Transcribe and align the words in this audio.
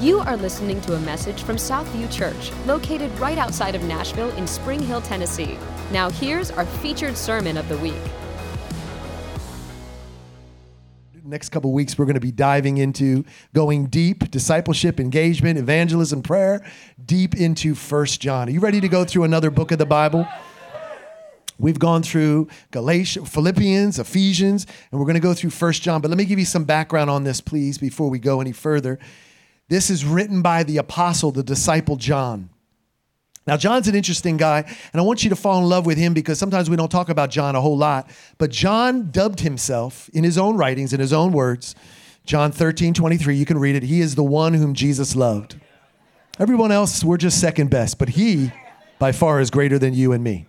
You 0.00 0.20
are 0.20 0.38
listening 0.38 0.80
to 0.82 0.94
a 0.94 1.00
message 1.00 1.42
from 1.42 1.56
Southview 1.56 2.10
Church, 2.10 2.52
located 2.64 3.10
right 3.18 3.36
outside 3.36 3.74
of 3.74 3.82
Nashville 3.82 4.30
in 4.30 4.46
Spring 4.46 4.80
Hill, 4.80 5.02
Tennessee. 5.02 5.58
Now, 5.92 6.08
here's 6.08 6.50
our 6.50 6.64
featured 6.64 7.18
sermon 7.18 7.58
of 7.58 7.68
the 7.68 7.76
week. 7.76 8.00
Next 11.22 11.50
couple 11.50 11.70
weeks, 11.74 11.98
we're 11.98 12.06
going 12.06 12.14
to 12.14 12.20
be 12.20 12.32
diving 12.32 12.78
into 12.78 13.26
going 13.52 13.88
deep, 13.88 14.30
discipleship, 14.30 15.00
engagement, 15.00 15.58
evangelism, 15.58 16.22
prayer, 16.22 16.64
deep 17.04 17.34
into 17.34 17.74
First 17.74 18.22
John. 18.22 18.48
Are 18.48 18.52
you 18.52 18.60
ready 18.60 18.80
to 18.80 18.88
go 18.88 19.04
through 19.04 19.24
another 19.24 19.50
book 19.50 19.70
of 19.70 19.76
the 19.76 19.84
Bible? 19.84 20.26
We've 21.58 21.78
gone 21.78 22.02
through 22.02 22.48
Galatians, 22.70 23.28
Philippians, 23.28 23.98
Ephesians, 23.98 24.66
and 24.90 24.98
we're 24.98 25.04
going 25.04 25.12
to 25.12 25.20
go 25.20 25.34
through 25.34 25.50
First 25.50 25.82
John. 25.82 26.00
But 26.00 26.08
let 26.08 26.16
me 26.16 26.24
give 26.24 26.38
you 26.38 26.46
some 26.46 26.64
background 26.64 27.10
on 27.10 27.24
this, 27.24 27.42
please, 27.42 27.76
before 27.76 28.08
we 28.08 28.18
go 28.18 28.40
any 28.40 28.52
further. 28.52 28.98
This 29.70 29.88
is 29.88 30.04
written 30.04 30.42
by 30.42 30.64
the 30.64 30.78
apostle, 30.78 31.30
the 31.30 31.44
disciple 31.44 31.94
John. 31.94 32.50
Now, 33.46 33.56
John's 33.56 33.86
an 33.86 33.94
interesting 33.94 34.36
guy, 34.36 34.64
and 34.92 35.00
I 35.00 35.04
want 35.04 35.22
you 35.22 35.30
to 35.30 35.36
fall 35.36 35.62
in 35.62 35.68
love 35.68 35.86
with 35.86 35.96
him 35.96 36.12
because 36.12 36.40
sometimes 36.40 36.68
we 36.68 36.74
don't 36.74 36.90
talk 36.90 37.08
about 37.08 37.30
John 37.30 37.54
a 37.54 37.60
whole 37.60 37.78
lot. 37.78 38.10
But 38.36 38.50
John 38.50 39.12
dubbed 39.12 39.40
himself 39.40 40.10
in 40.12 40.24
his 40.24 40.36
own 40.36 40.56
writings, 40.56 40.92
in 40.92 40.98
his 40.98 41.12
own 41.12 41.30
words, 41.30 41.76
John 42.26 42.50
13, 42.50 42.94
23, 42.94 43.36
you 43.36 43.46
can 43.46 43.58
read 43.58 43.76
it. 43.76 43.84
He 43.84 44.00
is 44.00 44.16
the 44.16 44.24
one 44.24 44.54
whom 44.54 44.74
Jesus 44.74 45.14
loved. 45.14 45.58
Everyone 46.40 46.72
else, 46.72 47.04
we're 47.04 47.16
just 47.16 47.40
second 47.40 47.70
best, 47.70 47.96
but 47.96 48.10
he, 48.10 48.50
by 48.98 49.12
far, 49.12 49.40
is 49.40 49.50
greater 49.50 49.78
than 49.78 49.94
you 49.94 50.12
and 50.12 50.22
me. 50.24 50.46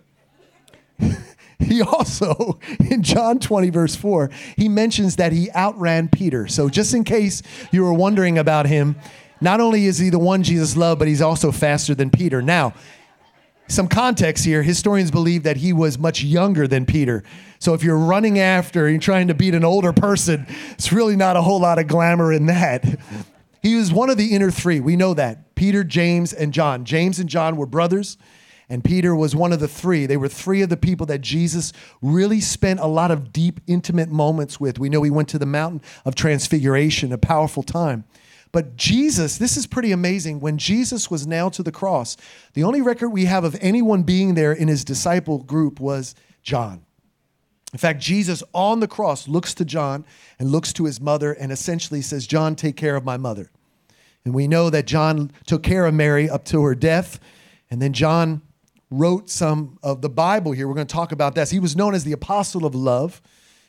He 1.62 1.82
also, 1.82 2.58
in 2.90 3.02
John 3.02 3.38
20, 3.38 3.70
verse 3.70 3.94
4, 3.96 4.30
he 4.56 4.68
mentions 4.68 5.16
that 5.16 5.32
he 5.32 5.50
outran 5.52 6.08
Peter. 6.08 6.46
So, 6.48 6.68
just 6.68 6.94
in 6.94 7.04
case 7.04 7.42
you 7.70 7.82
were 7.82 7.92
wondering 7.92 8.38
about 8.38 8.66
him, 8.66 8.96
not 9.40 9.60
only 9.60 9.86
is 9.86 9.98
he 9.98 10.10
the 10.10 10.18
one 10.18 10.42
Jesus 10.42 10.76
loved, 10.76 10.98
but 10.98 11.08
he's 11.08 11.22
also 11.22 11.50
faster 11.50 11.94
than 11.94 12.10
Peter. 12.10 12.42
Now, 12.42 12.74
some 13.68 13.88
context 13.88 14.44
here 14.44 14.62
historians 14.62 15.10
believe 15.10 15.44
that 15.44 15.56
he 15.56 15.72
was 15.72 15.98
much 15.98 16.22
younger 16.22 16.68
than 16.68 16.84
Peter. 16.84 17.24
So, 17.58 17.74
if 17.74 17.82
you're 17.82 17.98
running 17.98 18.38
after 18.38 18.86
and 18.86 19.00
trying 19.00 19.28
to 19.28 19.34
beat 19.34 19.54
an 19.54 19.64
older 19.64 19.92
person, 19.92 20.46
it's 20.72 20.92
really 20.92 21.16
not 21.16 21.36
a 21.36 21.42
whole 21.42 21.60
lot 21.60 21.78
of 21.78 21.86
glamour 21.86 22.32
in 22.32 22.46
that. 22.46 22.84
He 23.62 23.76
was 23.76 23.92
one 23.92 24.10
of 24.10 24.16
the 24.16 24.34
inner 24.34 24.50
three. 24.50 24.80
We 24.80 24.96
know 24.96 25.14
that 25.14 25.54
Peter, 25.54 25.84
James, 25.84 26.32
and 26.32 26.52
John. 26.52 26.84
James 26.84 27.20
and 27.20 27.28
John 27.28 27.56
were 27.56 27.66
brothers. 27.66 28.18
And 28.72 28.82
Peter 28.82 29.14
was 29.14 29.36
one 29.36 29.52
of 29.52 29.60
the 29.60 29.68
three. 29.68 30.06
They 30.06 30.16
were 30.16 30.28
three 30.28 30.62
of 30.62 30.70
the 30.70 30.78
people 30.78 31.04
that 31.04 31.20
Jesus 31.20 31.74
really 32.00 32.40
spent 32.40 32.80
a 32.80 32.86
lot 32.86 33.10
of 33.10 33.30
deep, 33.30 33.60
intimate 33.66 34.08
moments 34.08 34.58
with. 34.58 34.78
We 34.78 34.88
know 34.88 35.02
he 35.02 35.10
went 35.10 35.28
to 35.28 35.38
the 35.38 35.44
mountain 35.44 35.82
of 36.06 36.14
transfiguration, 36.14 37.12
a 37.12 37.18
powerful 37.18 37.62
time. 37.62 38.04
But 38.50 38.76
Jesus, 38.76 39.36
this 39.36 39.58
is 39.58 39.66
pretty 39.66 39.92
amazing. 39.92 40.40
When 40.40 40.56
Jesus 40.56 41.10
was 41.10 41.26
nailed 41.26 41.52
to 41.52 41.62
the 41.62 41.70
cross, 41.70 42.16
the 42.54 42.64
only 42.64 42.80
record 42.80 43.10
we 43.10 43.26
have 43.26 43.44
of 43.44 43.58
anyone 43.60 44.04
being 44.04 44.36
there 44.36 44.54
in 44.54 44.68
his 44.68 44.86
disciple 44.86 45.42
group 45.42 45.78
was 45.78 46.14
John. 46.42 46.82
In 47.74 47.78
fact, 47.78 48.00
Jesus 48.00 48.42
on 48.54 48.80
the 48.80 48.88
cross 48.88 49.28
looks 49.28 49.52
to 49.52 49.66
John 49.66 50.06
and 50.38 50.48
looks 50.48 50.72
to 50.72 50.86
his 50.86 50.98
mother 50.98 51.34
and 51.34 51.52
essentially 51.52 52.00
says, 52.00 52.26
John, 52.26 52.56
take 52.56 52.78
care 52.78 52.96
of 52.96 53.04
my 53.04 53.18
mother. 53.18 53.50
And 54.24 54.32
we 54.32 54.48
know 54.48 54.70
that 54.70 54.86
John 54.86 55.30
took 55.44 55.62
care 55.62 55.84
of 55.84 55.92
Mary 55.92 56.30
up 56.30 56.46
to 56.46 56.62
her 56.62 56.74
death. 56.74 57.20
And 57.70 57.82
then 57.82 57.92
John 57.92 58.40
wrote 58.92 59.30
some 59.30 59.78
of 59.82 60.02
the 60.02 60.08
Bible 60.08 60.52
here. 60.52 60.68
We're 60.68 60.74
going 60.74 60.86
to 60.86 60.92
talk 60.92 61.12
about 61.12 61.34
this. 61.34 61.50
He 61.50 61.58
was 61.58 61.74
known 61.74 61.94
as 61.94 62.04
the 62.04 62.12
apostle 62.12 62.66
of 62.66 62.74
love, 62.74 63.22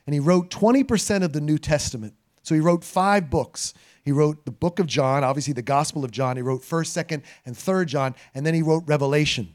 and 0.05 0.13
he 0.13 0.19
wrote 0.19 0.49
20% 0.49 1.23
of 1.23 1.33
the 1.33 1.41
New 1.41 1.57
Testament. 1.57 2.13
So 2.43 2.53
he 2.53 2.61
wrote 2.61 2.83
five 2.83 3.29
books. 3.29 3.73
He 4.03 4.11
wrote 4.11 4.45
the 4.45 4.51
book 4.51 4.79
of 4.79 4.87
John, 4.87 5.23
obviously 5.23 5.53
the 5.53 5.61
Gospel 5.61 6.03
of 6.03 6.11
John. 6.11 6.35
He 6.35 6.41
wrote 6.41 6.61
1st, 6.61 7.05
2nd, 7.05 7.23
and 7.45 7.55
3rd 7.55 7.85
John, 7.85 8.15
and 8.35 8.45
then 8.45 8.53
he 8.53 8.61
wrote 8.61 8.83
Revelation. 8.85 9.53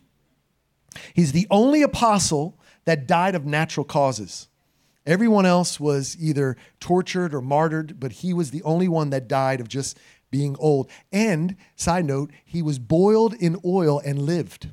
He's 1.13 1.33
the 1.33 1.47
only 1.51 1.83
apostle 1.83 2.59
that 2.87 3.07
died 3.07 3.35
of 3.35 3.45
natural 3.45 3.85
causes. 3.85 4.49
Everyone 5.05 5.47
else 5.47 5.79
was 5.79 6.17
either 6.19 6.57
tortured 6.81 7.35
or 7.35 7.43
martyred, 7.43 8.01
but 8.01 8.13
he 8.13 8.33
was 8.33 8.51
the 8.51 8.63
only 8.63 8.89
one 8.89 9.11
that 9.11 9.29
died 9.29 9.61
of 9.61 9.69
just 9.69 9.99
being 10.31 10.57
old. 10.59 10.91
And, 11.13 11.57
side 11.77 12.05
note, 12.05 12.31
he 12.45 12.63
was 12.63 12.79
boiled 12.79 13.35
in 13.35 13.59
oil 13.65 14.01
and 14.05 14.19
lived. 14.19 14.71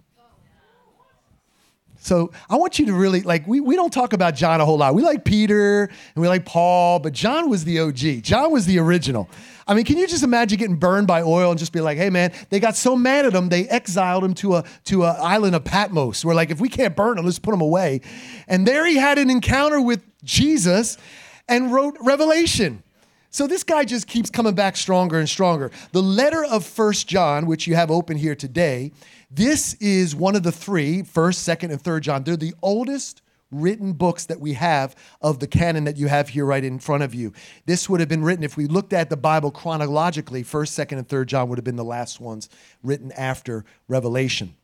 So 2.06 2.32
I 2.52 2.58
want 2.58 2.78
you 2.78 2.86
to 2.86 2.94
really 2.94 3.22
like 3.22 3.48
we, 3.48 3.60
we 3.60 3.76
don't 3.76 3.92
talk 3.92 4.14
about 4.14 4.36
John 4.36 4.62
a 4.62 4.66
whole 4.66 4.78
lot. 4.78 4.94
We 4.94 5.02
like 5.02 5.26
Peter 5.26 5.86
and 5.86 6.22
we 6.22 6.28
like 6.28 6.46
Paul, 6.46 7.00
but 7.00 7.14
John 7.14 7.50
was 7.50 7.66
the 7.66 7.80
OG. 7.80 8.22
John 8.22 8.52
was 8.52 8.68
the 8.68 8.78
original. 8.78 9.28
I 9.68 9.74
mean, 9.74 9.86
can 9.86 9.98
you 9.98 10.06
just 10.06 10.22
imagine 10.22 10.60
getting 10.60 10.76
burned 10.76 11.08
by 11.08 11.24
oil 11.24 11.50
and 11.50 11.58
just 11.58 11.74
be 11.74 11.82
like, 11.82 11.98
hey 11.98 12.12
man, 12.12 12.32
they 12.52 12.60
got 12.60 12.76
so 12.76 12.96
mad 12.96 13.26
at 13.26 13.34
him, 13.34 13.50
they 13.50 13.68
exiled 13.70 14.24
him 14.24 14.36
to 14.36 14.58
a 14.58 14.66
to 14.84 15.04
an 15.04 15.16
island 15.18 15.56
of 15.56 15.64
Patmos. 15.64 16.24
We're 16.24 16.36
like, 16.36 16.52
if 16.52 16.62
we 16.62 16.70
can't 16.70 16.96
burn 16.96 17.18
him, 17.18 17.26
let's 17.26 17.40
put 17.40 17.56
him 17.56 17.62
away. 17.62 18.02
And 18.48 18.68
there 18.68 18.86
he 18.86 18.98
had 18.98 19.18
an 19.18 19.32
encounter 19.32 19.82
with 19.82 20.04
Jesus 20.24 21.00
and 21.48 21.74
wrote 21.74 21.98
Revelation. 22.02 22.84
So 23.32 23.48
this 23.48 23.64
guy 23.64 23.84
just 23.84 24.06
keeps 24.06 24.30
coming 24.30 24.54
back 24.54 24.78
stronger 24.78 25.18
and 25.18 25.28
stronger. 25.28 25.72
The 25.92 26.04
letter 26.04 26.46
of 26.46 26.64
First 26.64 27.08
John, 27.08 27.48
which 27.48 27.66
you 27.66 27.74
have 27.74 27.90
open 27.90 28.16
here 28.16 28.36
today, 28.36 28.92
this 29.30 29.74
is 29.76 30.16
one 30.16 30.36
of 30.36 30.44
the 30.44 30.52
three, 30.52 31.04
first, 31.04 31.44
second, 31.44 31.72
and 31.72 31.82
third 31.82 32.04
John. 32.04 32.24
They're 32.24 32.38
the 32.38 32.56
oldest 32.62 33.22
written 33.52 33.94
books 33.94 34.26
that 34.26 34.40
we 34.40 34.54
have 34.54 34.96
of 35.22 35.40
the 35.40 35.48
canon 35.48 35.86
that 35.86 35.98
you 35.98 36.08
have 36.08 36.30
here 36.30 36.46
right 36.46 36.64
in 36.64 36.80
front 36.80 37.04
of 37.04 37.14
you. 37.14 37.32
This 37.66 37.90
would 37.90 38.00
have 38.00 38.10
been 38.10 38.24
written, 38.24 38.44
if 38.44 38.58
we 38.58 38.68
looked 38.68 38.94
at 38.94 39.10
the 39.10 39.18
Bible 39.18 39.52
chronologically, 39.52 40.44
first, 40.44 40.74
second, 40.74 40.98
and 40.98 41.08
third 41.08 41.30
John 41.30 41.50
would 41.50 41.58
have 41.58 41.64
been 41.64 41.76
the 41.76 41.84
last 41.84 42.20
ones 42.20 42.50
written 42.84 43.12
after 43.14 43.64
Revelation. 43.88 44.56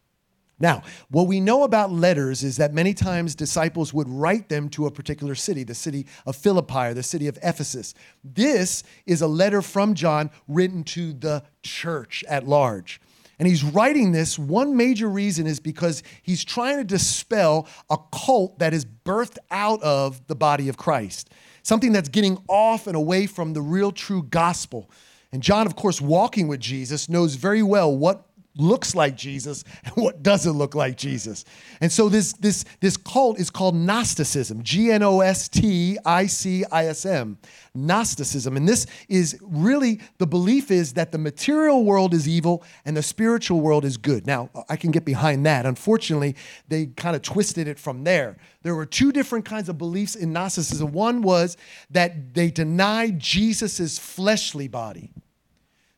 Now, 0.60 0.84
what 1.10 1.28
we 1.28 1.40
know 1.40 1.64
about 1.64 1.92
letters 1.92 2.44
is 2.44 2.58
that 2.58 2.72
many 2.72 2.94
times 2.94 3.34
disciples 3.34 3.96
would 3.96 4.08
write 4.08 4.48
them 4.48 4.70
to 4.70 4.86
a 4.86 4.92
particular 4.92 5.34
city, 5.34 5.64
the 5.64 5.74
city 5.74 6.06
of 6.28 6.36
Philippi 6.36 6.90
or 6.90 6.94
the 6.94 7.02
city 7.02 7.28
of 7.28 7.40
Ephesus. 7.42 7.96
This 8.24 8.84
is 9.08 9.24
a 9.24 9.28
letter 9.28 9.64
from 9.64 9.96
John 9.96 10.30
written 10.48 10.84
to 10.84 11.14
the 11.14 11.44
church 11.64 12.24
at 12.30 12.48
large. 12.48 13.02
And 13.40 13.48
he's 13.48 13.64
writing 13.64 14.12
this. 14.12 14.38
One 14.38 14.78
major 14.78 15.10
reason 15.10 15.48
is 15.48 15.60
because 15.60 16.04
he's 16.22 16.44
trying 16.44 16.78
to 16.78 16.84
dispel 16.84 17.68
a 17.90 17.98
cult 18.14 18.60
that 18.60 18.74
is 18.74 18.86
birthed 18.86 19.38
out 19.50 19.82
of 19.82 20.26
the 20.28 20.36
body 20.36 20.70
of 20.70 20.78
Christ, 20.78 21.32
something 21.64 21.92
that's 21.92 22.10
getting 22.10 22.38
off 22.48 22.88
and 22.88 22.96
away 22.96 23.26
from 23.26 23.54
the 23.54 23.62
real, 23.62 23.92
true 23.92 24.24
gospel. 24.24 24.90
And 25.32 25.42
John, 25.42 25.66
of 25.66 25.76
course, 25.76 26.02
walking 26.02 26.48
with 26.48 26.60
Jesus, 26.60 27.08
knows 27.08 27.36
very 27.36 27.64
well 27.64 27.96
what 27.96 28.26
looks 28.62 28.96
like 28.96 29.18
Jesus 29.18 29.64
and 29.84 29.96
what 29.96 30.24
doesn't 30.24 30.54
look 30.54 30.76
like 30.76 30.98
Jesus. 30.98 31.44
And 31.82 31.92
so 31.92 32.10
this 32.10 32.34
this 32.34 32.66
this 32.80 32.98
cult 32.98 33.40
is 33.40 33.50
called 33.50 33.76
Gnosticism, 33.76 34.64
G 34.64 34.92
N 34.92 35.04
O 35.04 35.22
S 35.22 35.50
T 35.50 35.98
I 36.06 36.28
C 36.28 36.64
I 36.72 36.88
S 36.88 37.06
M. 37.06 37.38
Gnosticism. 37.74 38.58
And 38.58 38.68
this 38.68 38.86
is 39.08 39.38
really 39.42 40.02
the 40.18 40.28
belief 40.28 40.72
is 40.72 40.94
that 40.94 41.12
the 41.12 41.18
material 41.18 41.84
world 41.86 42.14
is 42.14 42.28
evil 42.28 42.64
and 42.86 42.96
the 42.96 43.04
spiritual 43.04 43.62
world 43.62 43.86
is 43.86 43.98
good. 43.98 44.28
Now, 44.28 44.50
I 44.70 44.76
can 44.76 44.92
get 44.92 45.06
behind 45.06 45.46
that. 45.46 45.66
Unfortunately, 45.66 46.36
they 46.68 46.88
kind 46.88 47.16
of 47.16 47.22
twisted 47.22 47.68
it 47.68 47.80
from 47.80 48.04
there. 48.04 48.38
There 48.64 48.76
were 48.76 48.86
two 48.86 49.12
different 49.12 49.46
kinds 49.46 49.70
of 49.70 49.78
beliefs 49.78 50.16
in 50.16 50.34
Gnosticism. 50.34 50.92
One 50.92 51.22
was 51.22 51.58
that 51.90 52.34
they 52.34 52.52
denied 52.52 53.20
Jesus's 53.20 53.98
fleshly 53.98 54.68
body. 54.68 55.12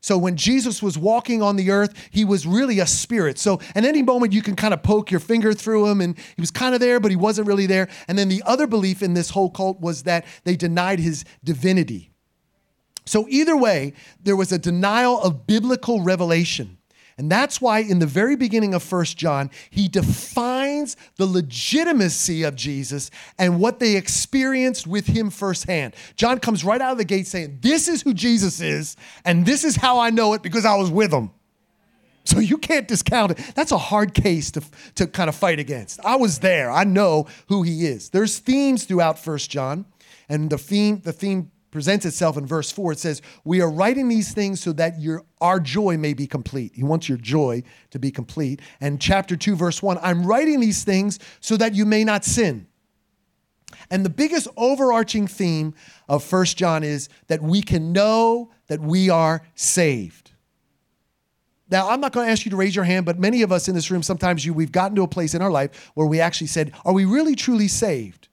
So 0.04 0.18
when 0.18 0.36
Jesus 0.36 0.84
was 0.84 0.98
walking 0.98 1.42
on 1.42 1.56
the 1.56 1.72
earth, 1.72 1.94
he 2.12 2.26
was 2.26 2.46
really 2.46 2.82
a 2.82 2.86
spirit. 2.86 3.40
So 3.40 3.62
at 3.74 3.86
any 3.86 4.04
moment 4.04 4.34
you 4.34 4.42
can 4.42 4.54
kind 4.54 4.74
of 4.74 4.84
poke 4.84 5.10
your 5.10 5.22
finger 5.22 5.54
through 5.54 5.88
him 5.88 6.02
and 6.02 6.18
he 6.18 6.42
was 6.42 6.52
kind 6.52 6.76
of 6.76 6.82
there, 6.82 7.00
but 7.00 7.10
he 7.10 7.16
wasn't 7.16 7.48
really 7.48 7.68
there. 7.68 7.88
And 8.10 8.20
then 8.20 8.28
the 8.28 8.44
other 8.46 8.68
belief 8.68 9.02
in 9.02 9.14
this 9.14 9.30
whole 9.30 9.50
cult 9.50 9.80
was 9.80 10.04
that 10.04 10.26
they 10.44 10.58
denied 10.58 11.00
his 11.00 11.24
divinity. 11.42 12.12
So 13.06 13.28
either 13.30 13.56
way, 13.56 13.94
there 14.22 14.36
was 14.36 14.52
a 14.52 14.60
denial 14.60 15.22
of 15.22 15.48
biblical 15.48 16.02
revelation. 16.02 16.80
And 17.18 17.32
that's 17.32 17.62
why 17.62 17.80
in 17.80 18.00
the 18.00 18.06
very 18.06 18.36
beginning 18.36 18.74
of 18.74 18.84
First 18.84 19.16
John, 19.16 19.52
he 19.70 19.88
defines 19.88 20.44
the 21.18 21.26
legitimacy 21.26 22.44
of 22.44 22.56
Jesus 22.56 23.10
and 23.38 23.60
what 23.60 23.80
they 23.80 23.96
experienced 23.96 24.88
with 24.88 25.08
him 25.08 25.30
firsthand. 25.30 25.96
John 26.16 26.40
comes 26.40 26.64
right 26.64 26.82
out 26.82 26.94
of 26.94 26.98
the 26.98 27.06
gate 27.06 27.28
saying, 27.28 27.60
This 27.62 27.88
is 27.88 28.02
who 28.02 28.14
Jesus 28.14 28.62
is, 28.62 28.96
and 29.26 29.46
this 29.46 29.64
is 29.64 29.76
how 29.76 30.00
I 30.00 30.10
know 30.10 30.34
it 30.34 30.44
because 30.44 30.66
I 30.66 30.76
was 30.76 30.92
with 30.92 31.14
him. 31.14 31.32
So 32.26 32.40
you 32.40 32.58
can't 32.58 32.88
discount 32.88 33.32
it. 33.32 33.38
That's 33.56 33.72
a 33.72 33.78
hard 33.78 34.14
case 34.14 34.52
to, 34.52 34.64
to 34.96 35.08
kind 35.08 35.30
of 35.30 35.36
fight 35.36 35.60
against. 35.60 36.00
I 36.06 36.16
was 36.16 36.40
there. 36.40 36.72
I 36.72 36.86
know 36.86 37.28
who 37.48 37.64
he 37.64 37.86
is. 37.86 38.10
There's 38.10 38.40
themes 38.40 38.86
throughout 38.86 39.20
First 39.20 39.52
John, 39.52 39.86
and 40.30 40.50
the 40.50 40.58
theme, 40.58 41.02
the 41.04 41.12
theme 41.12 41.52
presents 41.74 42.06
itself 42.06 42.38
in 42.38 42.46
verse 42.46 42.72
4. 42.72 42.94
It 42.94 43.00
says, 43.00 43.22
We 43.44 43.60
are 43.60 43.70
writing 43.70 44.08
these 44.08 44.32
things 44.32 44.62
so 44.62 44.72
that 44.74 45.02
your 45.02 45.26
our 45.42 45.60
joy 45.60 45.98
may 45.98 46.14
be 46.14 46.28
complete. 46.28 46.72
He 46.76 46.84
wants 46.84 47.10
your 47.10 47.18
joy 47.18 47.64
to 47.90 48.00
be 48.00 48.12
complete. 48.12 48.62
And 48.80 49.02
chapter 49.02 49.36
2, 49.36 49.56
verse 49.56 49.82
1, 49.84 49.98
I'm 50.02 50.26
writing 50.26 50.62
these 50.62 50.86
things 50.86 51.20
so 51.42 51.58
that 51.58 51.74
you 51.74 51.86
may 51.86 52.06
not 52.06 52.24
sin. 52.24 52.68
And 53.90 54.06
the 54.06 54.10
biggest 54.10 54.48
overarching 54.56 55.28
theme 55.28 55.74
of 56.08 56.24
First 56.24 56.58
John 56.58 56.84
is 56.84 57.10
that 57.28 57.42
we 57.42 57.62
can 57.62 57.92
know 57.92 58.52
that 58.68 58.80
we 58.80 59.10
are 59.10 59.42
saved. 59.56 60.32
Now, 61.72 61.90
I'm 61.90 62.00
not 62.00 62.12
going 62.12 62.28
to 62.28 62.32
ask 62.32 62.46
you 62.46 62.52
to 62.52 62.58
raise 62.58 62.76
your 62.76 62.86
hand, 62.86 63.06
but 63.06 63.18
many 63.18 63.42
of 63.42 63.52
us 63.52 63.68
in 63.68 63.74
this 63.74 63.90
room, 63.90 64.04
sometimes 64.04 64.46
you, 64.46 64.54
we've 64.54 64.72
gotten 64.72 64.96
to 64.96 65.02
a 65.02 65.08
place 65.08 65.34
in 65.34 65.42
our 65.42 65.50
life 65.50 65.92
where 65.96 66.06
we 66.06 66.20
actually 66.20 66.48
said, 66.48 66.72
Are 66.86 66.94
we 66.94 67.04
really 67.04 67.36
truly 67.36 67.68
saved? 67.68 68.30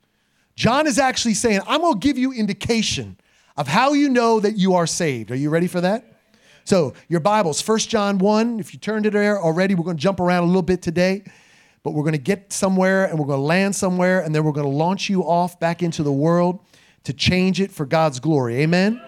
John 0.55 0.85
is 0.85 0.99
actually 0.99 1.33
saying, 1.33 1.61
I'm 1.65 1.81
going 1.81 1.93
to 1.93 1.99
give 1.99 2.19
you 2.19 2.31
indication 2.31 3.17
of 3.57 3.67
how 3.67 3.93
you 3.93 4.09
know 4.09 4.39
that 4.39 4.57
you 4.57 4.75
are 4.75 4.87
saved. 4.87 5.31
Are 5.31 5.35
you 5.35 5.49
ready 5.49 5.67
for 5.67 5.81
that? 5.81 6.05
So, 6.63 6.93
your 7.09 7.19
Bibles, 7.19 7.65
1 7.67 7.79
John 7.79 8.17
1, 8.19 8.59
if 8.59 8.73
you 8.73 8.79
turned 8.79 9.05
it 9.05 9.13
there 9.13 9.41
already, 9.41 9.73
we're 9.73 9.83
going 9.83 9.97
to 9.97 10.01
jump 10.01 10.19
around 10.19 10.43
a 10.43 10.47
little 10.47 10.61
bit 10.61 10.81
today, 10.81 11.23
but 11.83 11.91
we're 11.91 12.03
going 12.03 12.13
to 12.13 12.19
get 12.19 12.53
somewhere 12.53 13.05
and 13.05 13.17
we're 13.17 13.25
going 13.25 13.39
to 13.39 13.45
land 13.45 13.75
somewhere, 13.75 14.21
and 14.21 14.33
then 14.33 14.43
we're 14.43 14.51
going 14.51 14.69
to 14.69 14.75
launch 14.75 15.09
you 15.09 15.23
off 15.23 15.59
back 15.59 15.81
into 15.81 16.03
the 16.03 16.11
world 16.11 16.59
to 17.03 17.13
change 17.13 17.59
it 17.59 17.71
for 17.71 17.85
God's 17.85 18.19
glory. 18.19 18.57
Amen? 18.61 19.01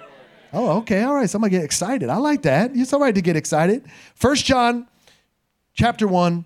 Oh, 0.51 0.77
okay. 0.77 1.03
All 1.03 1.15
right. 1.15 1.29
Somebody 1.29 1.51
get 1.51 1.63
excited. 1.63 2.09
I 2.09 2.17
like 2.17 2.43
that. 2.43 2.71
It's 2.73 2.93
all 2.93 2.99
right 2.99 3.15
to 3.15 3.21
get 3.21 3.35
excited. 3.35 3.85
1 4.19 4.35
John 4.37 4.87
chapter 5.73 6.07
1, 6.07 6.45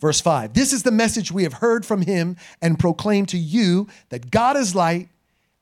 verse 0.00 0.20
5. 0.20 0.54
This 0.54 0.72
is 0.72 0.82
the 0.82 0.90
message 0.90 1.30
we 1.30 1.42
have 1.42 1.54
heard 1.54 1.84
from 1.84 2.02
him 2.02 2.36
and 2.62 2.78
proclaim 2.78 3.26
to 3.26 3.38
you 3.38 3.88
that 4.08 4.30
God 4.30 4.56
is 4.56 4.74
light 4.74 5.08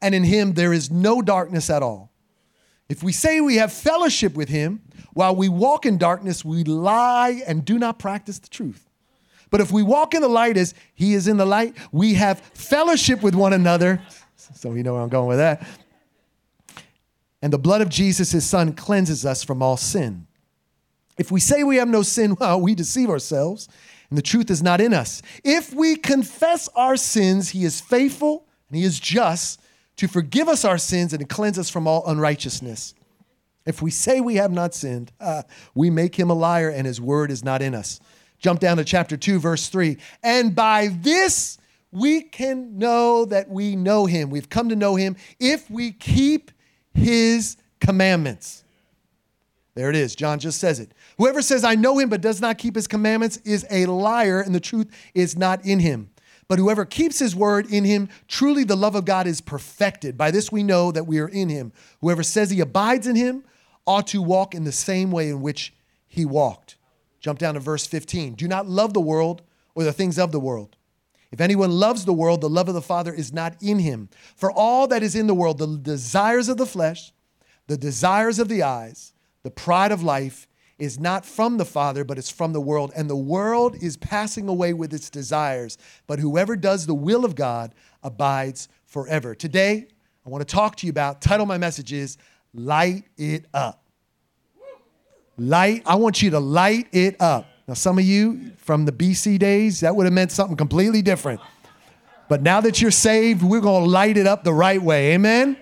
and 0.00 0.14
in 0.14 0.25
him 0.25 0.52
there 0.52 0.72
is 0.72 0.90
no 0.90 1.22
darkness 1.22 1.70
at 1.70 1.82
all. 1.82 2.12
If 2.88 3.02
we 3.02 3.12
say 3.12 3.40
we 3.40 3.56
have 3.56 3.72
fellowship 3.72 4.34
with 4.34 4.48
him 4.48 4.82
while 5.12 5.34
we 5.34 5.48
walk 5.48 5.87
in 5.87 5.98
darkness, 5.98 6.44
we 6.44 6.62
lie 6.64 7.43
and 7.46 7.64
do 7.64 7.78
not 7.78 7.98
practice 7.98 8.38
the 8.38 8.48
truth. 8.48 8.88
But 9.50 9.60
if 9.60 9.70
we 9.70 9.82
walk 9.82 10.14
in 10.14 10.22
the 10.22 10.28
light 10.28 10.56
as 10.56 10.75
he 10.94 11.14
is 11.14 11.28
in 11.28 11.37
the 11.37 11.46
light, 11.46 11.75
we 11.93 12.14
have 12.14 12.40
fellowship 12.40 13.22
with 13.22 13.34
one 13.34 13.52
another. 13.52 14.00
So 14.37 14.72
you 14.75 14.82
know 14.82 14.94
where 14.94 15.02
I'm 15.02 15.08
going 15.08 15.28
with 15.28 15.38
that. 15.38 15.66
And 17.42 17.52
the 17.52 17.58
blood 17.58 17.81
of 17.81 17.88
Jesus, 17.88 18.32
his 18.32 18.44
son, 18.44 18.72
cleanses 18.72 19.25
us 19.25 19.44
from 19.44 19.62
all 19.62 19.76
sin. 19.76 20.26
If 21.16 21.31
we 21.31 21.40
say 21.40 21.62
we 21.62 21.76
have 21.76 21.88
no 21.88 22.02
sin, 22.02 22.37
well, 22.40 22.60
we 22.60 22.75
deceive 22.75 23.10
ourselves, 23.10 23.69
and 24.10 24.19
the 24.19 24.22
truth 24.22 24.50
is 24.50 24.62
not 24.62 24.81
in 24.81 24.92
us. 24.92 25.22
If 25.44 25.72
we 25.72 25.96
confess 25.96 26.69
our 26.76 26.96
sins, 26.96 27.50
he 27.50 27.64
is 27.64 27.81
faithful 27.81 28.46
and 28.69 28.76
he 28.76 28.84
is 28.84 29.00
just 29.00 29.60
to 29.96 30.08
forgive 30.08 30.48
us 30.48 30.64
our 30.64 30.78
sins 30.78 31.12
and 31.12 31.20
to 31.20 31.26
cleanse 31.26 31.58
us 31.58 31.70
from 31.70 31.87
all 31.87 32.06
unrighteousness. 32.06 32.94
If 33.64 33.82
we 33.82 33.90
say 33.90 34.20
we 34.20 34.37
have 34.37 34.52
not 34.52 34.75
sinned, 34.75 35.12
uh, 35.20 35.43
we 35.75 35.90
make 35.90 36.14
him 36.14 36.31
a 36.31 36.34
liar 36.34 36.70
and 36.70 36.87
his 36.87 37.00
word 37.00 37.31
is 37.31 37.43
not 37.43 37.62
in 37.62 37.75
us. 37.75 38.00
Jump 38.38 38.60
down 38.60 38.76
to 38.76 38.84
chapter 38.84 39.16
2, 39.16 39.38
verse 39.38 39.69
3. 39.69 39.96
And 40.22 40.54
by 40.54 40.88
this 40.88 41.58
we 41.90 42.20
can 42.22 42.78
know 42.78 43.25
that 43.25 43.48
we 43.48 43.75
know 43.75 44.06
him. 44.06 44.31
We've 44.31 44.48
come 44.48 44.69
to 44.69 44.76
know 44.76 44.96
him 44.96 45.16
if 45.40 45.70
we 45.70 45.93
keep 45.93 46.50
his 46.92 47.56
commandments. 47.81 48.64
There 49.75 49.90
it 49.90 49.96
is. 49.96 50.14
John 50.16 50.38
just 50.38 50.58
says 50.58 50.81
it. 50.81 50.92
Whoever 51.19 51.42
says, 51.42 51.64
I 51.64 51.75
know 51.75 51.99
him, 51.99 52.08
but 52.08 52.20
does 52.20 52.40
not 52.40 52.58
keep 52.58 52.75
his 52.75 52.87
commandments 52.87 53.37
is 53.38 53.66
a 53.70 53.87
liar, 53.87 54.40
and 54.40 54.54
the 54.54 54.60
truth 54.60 54.90
is 55.14 55.37
not 55.37 55.64
in 55.64 55.81
him. 55.81 56.10
But 56.48 56.58
whoever 56.58 56.84
keeps 56.84 57.19
his 57.19 57.34
word 57.34 57.72
in 57.72 57.84
him, 57.84 58.08
truly 58.28 58.62
the 58.62 58.76
love 58.76 58.94
of 58.94 59.04
God 59.04 59.26
is 59.26 59.40
perfected. 59.40 60.16
By 60.16 60.31
this 60.31 60.52
we 60.52 60.62
know 60.62 60.93
that 60.93 61.06
we 61.06 61.19
are 61.19 61.28
in 61.28 61.48
him. 61.48 61.72
Whoever 62.00 62.22
says 62.22 62.50
he 62.50 62.60
abides 62.60 63.06
in 63.06 63.16
him 63.16 63.44
ought 63.87 64.06
to 64.08 64.22
walk 64.22 64.54
in 64.54 64.64
the 64.64 64.72
same 64.72 65.10
way 65.10 65.28
in 65.28 65.43
which 65.43 65.75
he 66.06 66.25
walked. 66.25 66.76
Jump 67.20 67.38
down 67.38 67.54
to 67.54 67.60
verse 67.60 67.87
15. 67.87 68.34
Do 68.34 68.46
not 68.46 68.69
love 68.69 68.94
the 68.94 69.00
world 69.00 69.43
or 69.75 69.82
the 69.82 69.93
things 69.93 70.19
of 70.19 70.31
the 70.31 70.40
world. 70.40 70.76
If 71.32 71.40
anyone 71.40 71.72
loves 71.72 72.04
the 72.04 72.12
world, 72.12 72.40
the 72.40 72.49
love 72.49 72.69
of 72.69 72.75
the 72.75 72.82
Father 72.82 73.12
is 73.12 73.32
not 73.32 73.56
in 73.60 73.81
him. 73.81 74.08
For 74.37 74.52
all 74.52 74.87
that 74.87 75.02
is 75.02 75.16
in 75.16 75.26
the 75.26 75.34
world, 75.34 75.58
the 75.58 75.76
desires 75.76 76.49
of 76.49 76.56
the 76.56 76.66
flesh, 76.66 77.12
the 77.66 77.76
desires 77.76 78.38
of 78.38 78.49
the 78.49 78.62
eyes, 78.62 79.12
the 79.42 79.50
pride 79.50 79.90
of 79.90 80.02
life, 80.02 80.45
is 80.78 81.00
not 81.00 81.25
from 81.25 81.56
the 81.56 81.64
Father, 81.64 82.05
but 82.05 82.19
it's 82.19 82.31
from 82.31 82.52
the 82.52 82.61
world. 82.61 82.93
And 82.94 83.08
the 83.08 83.17
world 83.17 83.76
is 83.82 83.96
passing 83.96 84.49
away 84.49 84.73
with 84.73 84.93
its 84.93 85.08
desires. 85.08 85.78
But 86.06 86.19
whoever 86.19 86.56
does 86.56 86.87
the 86.87 86.94
will 86.94 87.25
of 87.25 87.34
God 87.34 87.75
abides 88.02 88.69
forever. 88.84 89.34
Today, 89.34 89.88
I 90.25 90.28
want 90.28 90.46
to 90.46 90.55
talk 90.55 90.76
to 90.76 90.87
you 90.87 90.90
about, 90.90 91.20
title 91.20 91.46
my 91.46 91.58
message 91.58 91.93
is 91.93 92.19
Light 92.52 93.05
It 93.17 93.46
Up. 93.55 93.82
Light, 95.38 95.82
I 95.87 95.96
want 95.96 96.23
you 96.23 96.31
to 96.31 96.40
light 96.40 96.88
it 96.93 97.20
up. 97.20 97.46
Now, 97.69 97.75
some 97.75 97.99
of 97.99 98.05
you 98.05 98.52
from 98.58 98.84
the 98.84 98.93
BC 98.93 99.38
days, 99.38 99.81
that 99.81 99.96
would 99.96 100.05
have 100.05 100.12
meant 100.12 100.32
something 100.32 100.56
completely 100.56 101.02
different. 101.02 101.40
But 102.28 102.43
now 102.43 102.61
that 102.61 102.81
you're 102.81 102.90
saved, 102.90 103.43
we're 103.43 103.61
going 103.61 103.84
to 103.84 103.90
light 103.90 104.17
it 104.17 104.26
up 104.26 104.44
the 104.44 104.52
right 104.52 104.82
way. 104.82 105.12
Amen? 105.12 105.56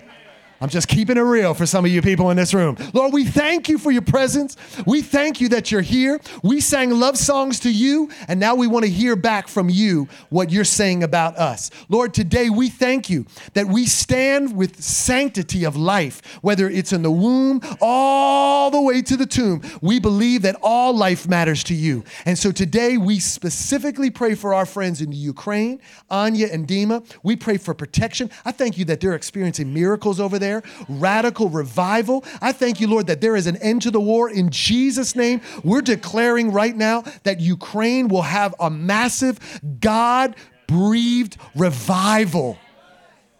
I'm 0.61 0.69
just 0.69 0.87
keeping 0.87 1.17
it 1.17 1.21
real 1.21 1.53
for 1.53 1.65
some 1.65 1.83
of 1.83 1.91
you 1.91 2.01
people 2.01 2.29
in 2.29 2.37
this 2.37 2.53
room. 2.53 2.77
Lord, 2.93 3.11
we 3.11 3.25
thank 3.25 3.67
you 3.67 3.77
for 3.77 3.91
your 3.91 4.01
presence. 4.01 4.55
We 4.85 5.01
thank 5.01 5.41
you 5.41 5.49
that 5.49 5.69
you're 5.69 5.81
here. 5.81 6.21
We 6.43 6.61
sang 6.61 6.91
love 6.91 7.17
songs 7.17 7.59
to 7.61 7.71
you, 7.71 8.09
and 8.29 8.39
now 8.39 8.55
we 8.55 8.67
want 8.67 8.85
to 8.85 8.91
hear 8.91 9.17
back 9.17 9.49
from 9.49 9.69
you 9.69 10.07
what 10.29 10.51
you're 10.51 10.63
saying 10.63 11.03
about 11.03 11.35
us. 11.37 11.71
Lord, 11.89 12.13
today 12.13 12.49
we 12.49 12.69
thank 12.69 13.09
you 13.09 13.25
that 13.53 13.67
we 13.67 13.85
stand 13.85 14.55
with 14.55 14.81
sanctity 14.81 15.65
of 15.65 15.75
life, 15.75 16.21
whether 16.41 16.69
it's 16.69 16.93
in 16.93 17.01
the 17.01 17.11
womb 17.11 17.59
all 17.81 18.71
the 18.71 18.81
way 18.81 19.01
to 19.01 19.17
the 19.17 19.25
tomb. 19.25 19.61
We 19.81 19.99
believe 19.99 20.43
that 20.43 20.55
all 20.61 20.95
life 20.95 21.27
matters 21.27 21.65
to 21.65 21.73
you. 21.73 22.05
And 22.25 22.37
so 22.37 22.51
today 22.51 22.97
we 22.97 23.19
specifically 23.19 24.09
pray 24.09 24.35
for 24.35 24.53
our 24.53 24.65
friends 24.65 25.01
in 25.01 25.09
the 25.09 25.17
Ukraine, 25.17 25.81
Anya 26.09 26.47
and 26.47 26.65
Dima. 26.65 27.05
We 27.23 27.35
pray 27.35 27.57
for 27.57 27.73
protection. 27.73 28.31
I 28.45 28.53
thank 28.53 28.77
you 28.77 28.85
that 28.85 29.01
they're 29.01 29.15
experiencing 29.15 29.73
miracles 29.73 30.19
over 30.21 30.39
there 30.39 30.44
there, 30.45 30.61
radical 30.87 31.49
revival. 31.49 32.23
I 32.41 32.51
thank 32.51 32.79
you, 32.79 32.87
Lord, 32.87 33.07
that 33.07 33.19
there 33.19 33.35
is 33.35 33.47
an 33.47 33.57
end 33.57 33.81
to 33.81 33.91
the 33.91 33.99
war 33.99 34.29
in 34.29 34.49
Jesus' 34.51 35.15
name. 35.15 35.41
We're 35.63 35.81
declaring 35.81 36.51
right 36.51 36.75
now 36.75 37.03
that 37.23 37.39
Ukraine 37.39 38.07
will 38.07 38.21
have 38.21 38.53
a 38.59 38.69
massive 38.69 39.39
God 39.79 40.35
breathed 40.67 41.37
revival. 41.55 42.57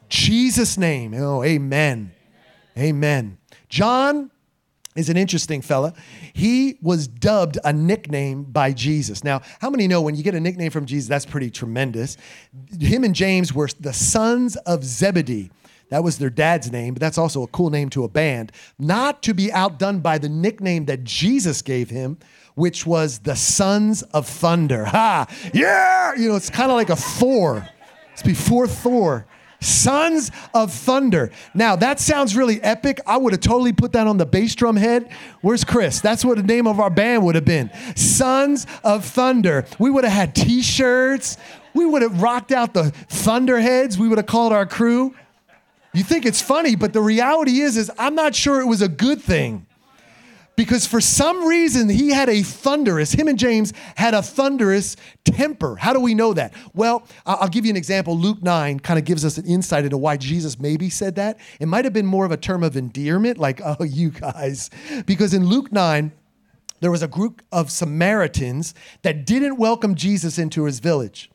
Jesus' 0.10 0.78
name. 0.78 1.14
Oh, 1.14 1.44
amen. 1.44 2.12
Amen. 2.78 3.38
John 3.70 4.32
is 4.96 5.10
an 5.10 5.18
interesting 5.18 5.62
fella. 5.62 5.94
He 6.34 6.78
was 6.82 7.08
dubbed 7.08 7.58
a 7.64 7.74
nickname 7.74 8.44
by 8.44 8.72
Jesus. 8.72 9.24
Now, 9.24 9.42
how 9.60 9.70
many 9.70 9.88
know 9.88 10.02
when 10.02 10.16
you 10.16 10.24
get 10.24 10.36
a 10.36 10.40
nickname 10.40 10.72
from 10.72 10.86
Jesus, 10.86 11.10
that's 11.10 11.26
pretty 11.26 11.52
tremendous? 11.52 12.18
Him 12.80 13.04
and 13.04 13.14
James 13.14 13.54
were 13.54 13.70
the 13.80 13.94
sons 13.94 14.56
of 14.58 14.84
Zebedee. 14.84 15.52
That 15.90 16.04
was 16.04 16.18
their 16.18 16.30
dad's 16.30 16.72
name, 16.72 16.94
but 16.94 17.02
that's 17.02 17.18
also 17.18 17.44
a 17.44 17.48
cool 17.48 17.70
name 17.70 17.90
to 17.92 18.04
a 18.04 18.10
band. 18.10 18.52
Not 18.80 19.22
to 19.24 19.34
be 19.34 19.52
outdone 19.52 20.00
by 20.00 20.18
the 20.18 20.30
nickname 20.30 20.86
that 20.86 21.04
Jesus 21.04 21.62
gave 21.62 21.90
him, 21.90 22.18
which 22.56 22.86
was 22.86 23.20
the 23.20 23.36
Sons 23.36 24.02
of 24.02 24.28
Thunder. 24.28 24.86
Ha! 24.86 25.28
Yeah! 25.54 26.16
You 26.16 26.30
know, 26.30 26.36
it's 26.36 26.50
kind 26.50 26.72
of 26.72 26.78
like 26.78 26.90
a 26.90 26.96
Thor. 26.96 27.68
It's 28.14 28.24
before 28.24 28.68
Thor. 28.68 29.28
Sons 29.60 30.32
of 30.54 30.72
Thunder. 30.72 31.32
Now, 31.54 31.76
that 31.76 32.00
sounds 32.00 32.36
really 32.36 32.62
epic. 32.62 33.00
I 33.06 33.18
would 33.18 33.34
have 33.34 33.42
totally 33.42 33.74
put 33.74 33.94
that 33.94 34.08
on 34.08 34.18
the 34.18 34.26
bass 34.26 34.54
drum 34.56 34.76
head. 34.76 35.10
Where's 35.42 35.64
Chris? 35.64 36.02
That's 36.02 36.24
what 36.24 36.38
the 36.38 36.44
name 36.44 36.68
of 36.68 36.80
our 36.80 36.90
band 36.90 37.24
would 37.26 37.36
have 37.36 37.46
been. 37.46 37.72
Sons 37.96 38.68
of 38.84 39.06
Thunder. 39.06 39.66
We 39.80 39.90
would 39.90 40.04
have 40.04 40.14
had 40.14 40.36
t 40.36 40.62
shirts. 40.62 41.38
We 41.74 41.86
would 41.86 42.04
have 42.04 42.22
rocked 42.22 42.52
out 42.52 42.74
the 42.74 42.92
Thunderheads. 43.10 43.98
We 43.98 44.08
would 44.08 44.18
have 44.18 44.28
called 44.28 44.54
our 44.54 44.66
crew. 44.66 45.16
You 45.96 46.04
think 46.04 46.26
it's 46.26 46.42
funny, 46.42 46.76
but 46.76 46.92
the 46.92 47.02
reality 47.02 47.62
is 47.62 47.78
is 47.78 47.90
I'm 47.98 48.16
not 48.16 48.36
sure 48.36 48.60
it 48.60 48.66
was 48.66 48.82
a 48.82 48.90
good 48.90 49.22
thing. 49.22 49.66
Because 50.58 50.86
for 50.86 51.02
some 51.02 51.46
reason 51.46 51.90
he 51.90 52.10
had 52.10 52.30
a 52.30 52.42
thunderous, 52.42 53.12
him 53.12 53.28
and 53.28 53.38
James 53.38 53.74
had 53.96 54.14
a 54.14 54.22
thunderous 54.22 54.96
temper. 55.26 55.76
How 55.76 55.92
do 55.92 56.00
we 56.00 56.16
know 56.16 56.34
that? 56.34 56.54
Well, 56.74 57.06
I'll 57.26 57.50
give 57.50 57.66
you 57.66 57.72
an 57.72 57.78
example. 57.78 58.18
Luke 58.18 58.42
9 58.42 58.80
kind 58.80 58.98
of 58.98 59.04
gives 59.04 59.26
us 59.26 59.38
an 59.38 59.46
insight 59.46 59.84
into 59.84 59.98
why 59.98 60.16
Jesus 60.16 60.58
maybe 60.58 60.90
said 60.90 61.16
that. 61.16 61.40
It 61.60 61.68
might 61.68 61.84
have 61.84 61.94
been 61.94 62.06
more 62.06 62.26
of 62.26 62.32
a 62.32 62.38
term 62.38 62.64
of 62.64 62.78
endearment, 62.78 63.38
like, 63.38 63.60
oh, 63.66 63.84
you 63.84 64.12
guys. 64.12 64.70
Because 65.06 65.34
in 65.34 65.46
Luke 65.46 65.74
9, 65.74 66.14
there 66.80 66.92
was 66.92 67.04
a 67.04 67.08
group 67.08 67.42
of 67.52 67.70
Samaritans 67.70 68.74
that 69.02 69.26
didn't 69.26 69.58
welcome 69.58 69.96
Jesus 69.96 70.38
into 70.38 70.66
his 70.66 70.80
village. 70.80 71.30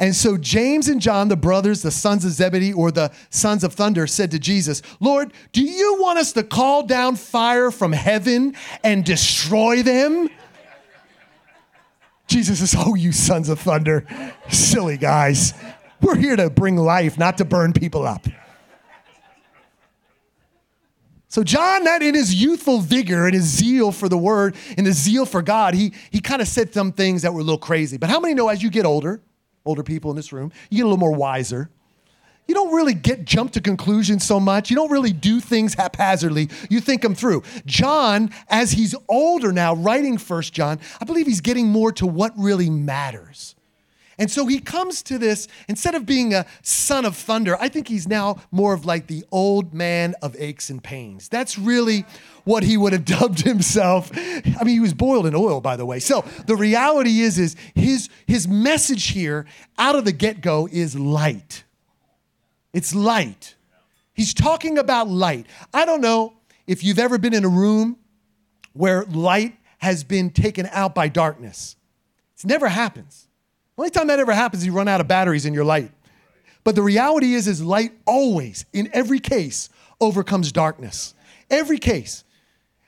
And 0.00 0.16
so 0.16 0.38
James 0.38 0.88
and 0.88 0.98
John, 0.98 1.28
the 1.28 1.36
brothers, 1.36 1.82
the 1.82 1.90
sons 1.90 2.24
of 2.24 2.32
Zebedee 2.32 2.72
or 2.72 2.90
the 2.90 3.12
sons 3.28 3.62
of 3.62 3.74
thunder, 3.74 4.06
said 4.06 4.30
to 4.30 4.38
Jesus, 4.38 4.80
Lord, 4.98 5.34
do 5.52 5.62
you 5.62 5.98
want 6.00 6.18
us 6.18 6.32
to 6.32 6.42
call 6.42 6.84
down 6.84 7.16
fire 7.16 7.70
from 7.70 7.92
heaven 7.92 8.56
and 8.82 9.04
destroy 9.04 9.82
them? 9.82 10.30
Jesus 12.26 12.60
says, 12.60 12.74
Oh, 12.78 12.94
you 12.94 13.12
sons 13.12 13.50
of 13.50 13.60
thunder, 13.60 14.06
silly 14.48 14.96
guys. 14.96 15.52
We're 16.00 16.16
here 16.16 16.34
to 16.34 16.48
bring 16.48 16.76
life, 16.76 17.18
not 17.18 17.36
to 17.38 17.44
burn 17.44 17.74
people 17.74 18.06
up. 18.06 18.26
So 21.28 21.44
John, 21.44 21.84
that 21.84 22.02
in 22.02 22.14
his 22.14 22.34
youthful 22.34 22.80
vigor 22.80 23.26
and 23.26 23.34
his 23.34 23.44
zeal 23.44 23.92
for 23.92 24.08
the 24.08 24.16
word 24.16 24.56
and 24.78 24.86
his 24.86 24.96
zeal 24.96 25.26
for 25.26 25.42
God, 25.42 25.74
he, 25.74 25.92
he 26.10 26.20
kind 26.20 26.40
of 26.40 26.48
said 26.48 26.72
some 26.72 26.90
things 26.90 27.20
that 27.22 27.34
were 27.34 27.40
a 27.40 27.44
little 27.44 27.58
crazy. 27.58 27.98
But 27.98 28.08
how 28.08 28.18
many 28.18 28.32
know 28.32 28.48
as 28.48 28.62
you 28.62 28.70
get 28.70 28.86
older, 28.86 29.20
older 29.70 29.82
people 29.84 30.10
in 30.10 30.16
this 30.16 30.32
room, 30.32 30.52
you 30.68 30.76
get 30.78 30.82
a 30.82 30.88
little 30.88 30.98
more 30.98 31.14
wiser. 31.14 31.70
You 32.48 32.54
don't 32.54 32.74
really 32.74 32.94
get 32.94 33.24
jump 33.24 33.52
to 33.52 33.60
conclusions 33.60 34.26
so 34.26 34.40
much. 34.40 34.70
You 34.70 34.76
don't 34.76 34.90
really 34.90 35.12
do 35.12 35.38
things 35.38 35.74
haphazardly. 35.74 36.50
You 36.68 36.80
think 36.80 37.02
them 37.02 37.14
through. 37.14 37.44
John, 37.64 38.30
as 38.48 38.72
he's 38.72 38.96
older 39.08 39.52
now, 39.52 39.76
writing 39.76 40.18
First 40.18 40.52
John, 40.52 40.80
I 41.00 41.04
believe 41.04 41.28
he's 41.28 41.40
getting 41.40 41.68
more 41.68 41.92
to 41.92 42.06
what 42.06 42.32
really 42.36 42.68
matters. 42.68 43.54
And 44.20 44.30
so 44.30 44.46
he 44.46 44.60
comes 44.60 45.02
to 45.04 45.16
this, 45.16 45.48
instead 45.66 45.94
of 45.94 46.04
being 46.04 46.34
a 46.34 46.44
son 46.60 47.06
of 47.06 47.16
thunder, 47.16 47.56
I 47.58 47.70
think 47.70 47.88
he's 47.88 48.06
now 48.06 48.36
more 48.52 48.74
of 48.74 48.84
like 48.84 49.06
the 49.06 49.24
old 49.32 49.72
man 49.72 50.14
of 50.20 50.36
aches 50.38 50.68
and 50.68 50.84
pains. 50.84 51.30
That's 51.30 51.58
really 51.58 52.04
what 52.44 52.62
he 52.62 52.76
would 52.76 52.92
have 52.92 53.04
dubbed 53.18 53.40
himself. 53.40 54.10
I 54.14 54.62
mean, 54.62 54.74
he 54.74 54.80
was 54.80 54.92
boiled 54.92 55.24
in 55.24 55.34
oil, 55.34 55.62
by 55.62 55.76
the 55.76 55.86
way. 55.86 56.00
So 56.00 56.22
the 56.46 56.54
reality 56.54 57.20
is, 57.20 57.38
is 57.38 57.56
his, 57.74 58.10
his 58.26 58.46
message 58.46 59.06
here 59.08 59.46
out 59.78 59.96
of 59.96 60.04
the 60.04 60.12
get-go 60.12 60.68
is 60.70 60.94
light. 60.94 61.64
It's 62.74 62.94
light. 62.94 63.54
He's 64.12 64.34
talking 64.34 64.76
about 64.76 65.08
light. 65.08 65.46
I 65.72 65.86
don't 65.86 66.02
know 66.02 66.34
if 66.66 66.84
you've 66.84 66.98
ever 66.98 67.16
been 67.16 67.32
in 67.32 67.46
a 67.46 67.48
room 67.48 67.96
where 68.74 69.04
light 69.04 69.56
has 69.78 70.04
been 70.04 70.28
taken 70.28 70.68
out 70.72 70.94
by 70.94 71.08
darkness. 71.08 71.76
It 72.38 72.44
never 72.44 72.68
happens. 72.68 73.28
Only 73.80 73.88
time 73.88 74.08
that 74.08 74.18
ever 74.18 74.34
happens, 74.34 74.62
is 74.62 74.66
you 74.66 74.74
run 74.74 74.88
out 74.88 75.00
of 75.00 75.08
batteries 75.08 75.46
in 75.46 75.54
your 75.54 75.64
light. 75.64 75.90
But 76.64 76.74
the 76.74 76.82
reality 76.82 77.32
is, 77.32 77.48
is 77.48 77.62
light 77.62 77.92
always, 78.04 78.66
in 78.74 78.90
every 78.92 79.20
case, 79.20 79.70
overcomes 80.02 80.52
darkness. 80.52 81.14
Every 81.48 81.78
case. 81.78 82.22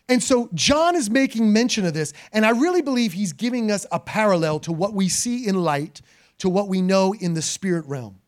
And 0.07 0.23
so 0.23 0.51
John 0.53 0.95
is 0.95 1.09
making 1.09 1.51
mention 1.51 1.87
of 1.87 1.95
this, 1.95 2.13
and 2.31 2.45
I 2.45 2.51
really 2.51 2.83
believe 2.83 3.15
he's 3.15 3.33
giving 3.33 3.71
us 3.71 3.87
a 3.91 3.99
parallel 3.99 4.61
to 4.61 4.73
what 4.73 4.93
we 4.93 5.09
see 5.09 5.47
in 5.47 5.55
light, 5.55 6.03
to 6.41 6.51
what 6.51 6.69
we 6.69 6.83
know 6.83 7.15
in 7.15 7.33
the 7.33 7.41
spirit 7.41 7.87
realm. 7.87 8.21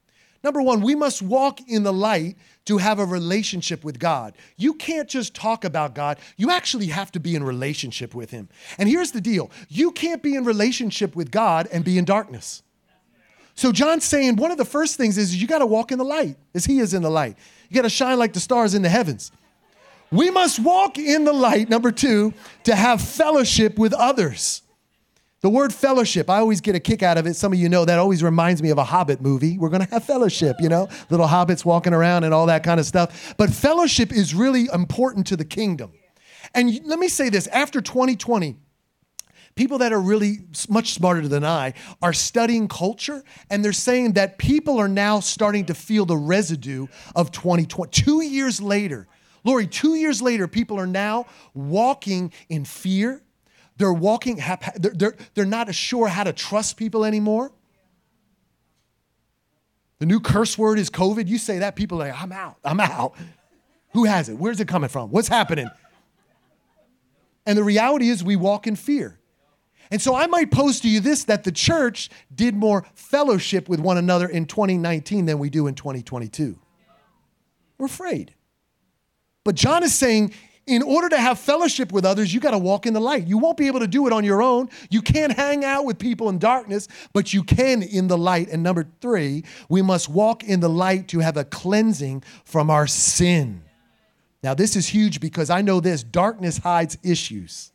Number 0.43 0.63
one, 0.63 0.81
we 0.81 0.95
must 0.95 1.21
walk 1.21 1.61
in 1.69 1.83
the 1.83 1.93
light 1.93 2.39
to 2.67 2.79
have 2.79 2.99
a 2.99 3.05
relationship 3.05 3.85
with 3.85 3.99
God. 3.99 4.35
You 4.57 4.75
can't 4.75 5.09
just 5.09 5.35
talk 5.35 5.65
about 5.65 5.95
God, 5.95 6.19
you 6.37 6.51
actually 6.51 6.87
have 6.87 7.13
to 7.13 7.21
be 7.21 7.35
in 7.35 7.45
relationship 7.45 8.15
with 8.15 8.31
Him. 8.31 8.49
And 8.79 8.89
here's 8.89 9.13
the 9.13 9.21
deal 9.21 9.51
you 9.69 9.91
can't 9.93 10.23
be 10.23 10.35
in 10.35 10.45
relationship 10.45 11.15
with 11.15 11.31
God 11.31 11.69
and 11.73 11.85
be 11.85 11.99
in 11.99 12.05
darkness. 12.05 12.63
So 13.55 13.71
John's 13.71 14.05
saying 14.05 14.37
one 14.37 14.51
of 14.51 14.59
the 14.59 14.65
first 14.65 14.97
things 14.97 15.17
is 15.17 15.41
you 15.41 15.47
got 15.47 15.59
to 15.59 15.67
walk 15.67 15.93
in 15.93 15.99
the 15.99 16.05
light 16.05 16.37
as 16.55 16.65
He 16.65 16.81
is 16.81 16.95
in 16.95 17.03
the 17.03 17.11
light. 17.11 17.37
You 17.69 17.77
got 17.77 17.83
to 17.83 17.91
shine 17.91 18.19
like 18.19 18.33
the 18.33 18.41
stars 18.41 18.75
in 18.75 18.83
the 18.83 18.89
heavens. 18.89 19.31
We 20.11 20.31
must 20.31 20.61
walk 20.61 20.99
in 20.99 21.25
the 21.25 21.33
light, 21.33 21.69
number 21.69 21.91
two, 21.91 22.35
to 22.65 22.75
have 22.75 23.01
fellowship 23.01 23.79
with 23.79 23.93
others. 23.93 24.63
The 25.45 25.51
word 25.51 25.75
fellowship, 25.75 26.31
I 26.31 26.39
always 26.39 26.63
get 26.63 26.75
a 26.75 26.81
kick 26.81 27.03
out 27.03 27.19
of 27.19 27.27
it. 27.27 27.37
Some 27.37 27.53
of 27.53 27.59
you 27.59 27.69
know 27.69 27.85
that 27.85 27.99
always 27.99 28.23
reminds 28.23 28.63
me 28.63 28.71
of 28.71 28.79
a 28.79 28.85
Hobbit 28.85 29.21
movie. 29.21 29.59
We're 29.59 29.69
going 29.69 29.85
to 29.85 29.91
have 29.91 30.03
fellowship, 30.03 30.57
you 30.59 30.71
know, 30.71 30.89
little 31.11 31.27
hobbits 31.27 31.67
walking 31.67 31.93
around 31.93 32.25
and 32.25 32.33
all 32.33 32.47
that 32.47 32.65
kind 32.65 32.81
of 32.81 32.87
stuff. 32.87 33.35
But 33.37 33.51
fellowship 33.51 34.11
is 34.11 34.35
really 34.35 34.71
important 34.73 35.27
to 35.27 35.37
the 35.37 35.45
kingdom. 35.45 35.93
And 36.55 36.81
let 36.87 36.99
me 36.99 37.09
say 37.09 37.29
this 37.29 37.47
after 37.49 37.83
2020, 37.83 38.57
people 39.55 39.77
that 39.77 39.93
are 39.93 40.01
really 40.01 40.39
much 40.71 40.95
smarter 40.95 41.29
than 41.29 41.45
I 41.45 41.75
are 42.01 42.15
studying 42.15 42.67
culture, 42.67 43.23
and 43.51 43.63
they're 43.63 43.75
saying 43.75 44.15
that 44.15 44.39
people 44.39 44.79
are 44.79 44.89
now 44.89 45.21
starting 45.21 45.67
to 45.67 45.75
feel 45.75 46.07
the 46.07 46.17
residue 46.17 46.87
of 47.15 47.33
2020. 47.33 47.91
Two 47.91 48.23
years 48.23 48.63
later, 48.63 49.09
Lori, 49.45 49.67
two 49.67 49.95
years 49.95 50.23
later, 50.23 50.49
people 50.49 50.81
are 50.81 50.87
now 50.87 51.27
walking 51.53 52.33
in 52.49 52.65
fear 52.65 53.21
they're 53.77 53.93
walking, 53.93 54.37
they're, 54.77 54.93
they're, 54.93 55.17
they're 55.35 55.45
not 55.45 55.75
sure 55.75 56.09
how 56.09 56.25
to 56.25 56.33
trust 56.33 56.77
people 56.77 57.05
anymore. 57.05 57.53
The 59.99 60.07
new 60.07 60.21
curse 60.21 60.59
word 60.59 60.79
is 60.79 60.91
COVID. 60.91 61.29
You 61.29 61.39
say 61.39 61.61
that, 61.61 61.77
people 61.77 62.03
are 62.03 62.09
like, 62.09 62.23
I'm 62.23 62.33
out, 62.33 62.57
I'm 62.65 62.81
out. 62.81 63.15
Who 63.93 64.05
has 64.05 64.29
it? 64.29 64.35
Where's 64.35 64.61
it 64.61 64.69
coming 64.69 64.89
from? 64.89 65.11
What's 65.11 65.29
happening? 65.29 65.71
And 67.47 67.57
the 67.59 67.65
reality 67.65 68.09
is, 68.09 68.25
we 68.25 68.37
walk 68.37 68.67
in 68.67 68.77
fear. 68.77 69.19
And 69.91 70.01
so 70.01 70.15
I 70.15 70.27
might 70.27 70.51
pose 70.51 70.81
to 70.81 70.89
you 70.89 71.01
this 71.01 71.25
that 71.25 71.45
the 71.45 71.53
church 71.53 72.11
did 72.35 72.55
more 72.55 72.87
fellowship 72.95 73.69
with 73.69 73.81
one 73.81 73.99
another 73.99 74.27
in 74.27 74.47
2019 74.47 75.27
than 75.27 75.39
we 75.39 75.51
do 75.51 75.67
in 75.67 75.75
2022. 75.75 76.59
We're 77.79 77.87
afraid. 77.87 78.35
But 79.45 79.55
John 79.57 79.83
is 79.83 79.95
saying 79.95 80.33
in 80.67 80.83
order 80.83 81.11
to 81.11 81.19
have 81.19 81.39
fellowship 81.39 81.93
with 81.93 82.05
others, 82.05 82.33
you 82.33 82.41
got 82.41 82.53
to 82.53 82.59
walk 82.59 82.87
in 82.87 82.95
the 82.95 83.01
light. 83.01 83.27
You 83.27 83.37
won't 83.37 83.59
be 83.59 83.67
able 83.67 83.81
to 83.81 83.87
do 83.87 84.07
it 84.07 84.13
on 84.13 84.25
your 84.25 84.43
own. 84.43 84.71
You 84.91 85.03
can't 85.03 85.33
hang 85.33 85.65
out 85.65 85.85
with 85.85 85.99
people 85.99 86.29
in 86.31 86.39
darkness, 86.39 86.89
but 87.13 87.35
you 87.35 87.43
can 87.43 87.83
in 87.83 88.09
the 88.09 88.17
light. 88.17 88.49
And 88.49 88.63
number 88.63 88.87
three, 89.01 89.45
we 89.69 89.83
must 89.83 90.09
walk 90.09 90.43
in 90.43 90.61
the 90.61 90.71
light 90.71 91.09
to 91.09 91.19
have 91.19 91.37
a 91.37 91.45
cleansing 91.45 92.23
from 92.45 92.71
our 92.71 92.87
sin. 92.87 93.63
Now, 94.43 94.55
this 94.55 94.77
is 94.77 94.89
huge 94.89 95.21
because 95.21 95.51
I 95.51 95.61
know 95.61 95.81
this 95.81 96.03
darkness 96.03 96.59
hides 96.59 96.97
issues. 97.03 97.73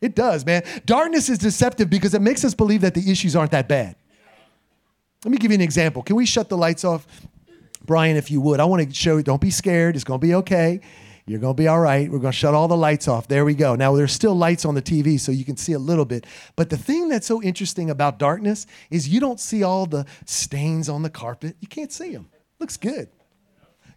It 0.00 0.14
does, 0.14 0.46
man. 0.46 0.62
Darkness 0.86 1.28
is 1.28 1.38
deceptive 1.38 1.90
because 1.90 2.14
it 2.14 2.22
makes 2.22 2.44
us 2.44 2.54
believe 2.54 2.82
that 2.82 2.94
the 2.94 3.10
issues 3.10 3.34
aren't 3.34 3.50
that 3.50 3.66
bad. 3.66 3.96
Let 5.24 5.32
me 5.32 5.38
give 5.38 5.50
you 5.50 5.56
an 5.56 5.60
example. 5.60 6.04
Can 6.04 6.14
we 6.14 6.26
shut 6.26 6.48
the 6.48 6.56
lights 6.56 6.84
off? 6.84 7.06
Brian, 7.84 8.16
if 8.16 8.30
you 8.30 8.40
would. 8.40 8.60
I 8.60 8.64
want 8.66 8.88
to 8.88 8.94
show 8.94 9.16
you, 9.16 9.24
don't 9.24 9.40
be 9.40 9.50
scared. 9.50 9.96
It's 9.96 10.04
going 10.04 10.20
to 10.20 10.26
be 10.26 10.34
okay. 10.34 10.80
You're 11.28 11.40
going 11.40 11.54
to 11.54 11.62
be 11.62 11.68
all 11.68 11.78
right. 11.78 12.10
We're 12.10 12.20
going 12.20 12.32
to 12.32 12.38
shut 12.38 12.54
all 12.54 12.68
the 12.68 12.76
lights 12.76 13.06
off. 13.06 13.28
There 13.28 13.44
we 13.44 13.54
go. 13.54 13.74
Now, 13.74 13.94
there's 13.94 14.12
still 14.12 14.34
lights 14.34 14.64
on 14.64 14.74
the 14.74 14.80
TV, 14.80 15.20
so 15.20 15.30
you 15.30 15.44
can 15.44 15.58
see 15.58 15.74
a 15.74 15.78
little 15.78 16.06
bit. 16.06 16.26
But 16.56 16.70
the 16.70 16.78
thing 16.78 17.10
that's 17.10 17.26
so 17.26 17.42
interesting 17.42 17.90
about 17.90 18.18
darkness 18.18 18.66
is 18.90 19.08
you 19.08 19.20
don't 19.20 19.38
see 19.38 19.62
all 19.62 19.84
the 19.84 20.06
stains 20.24 20.88
on 20.88 21.02
the 21.02 21.10
carpet. 21.10 21.56
You 21.60 21.68
can't 21.68 21.92
see 21.92 22.12
them. 22.12 22.30
Looks 22.58 22.78
good. 22.78 23.10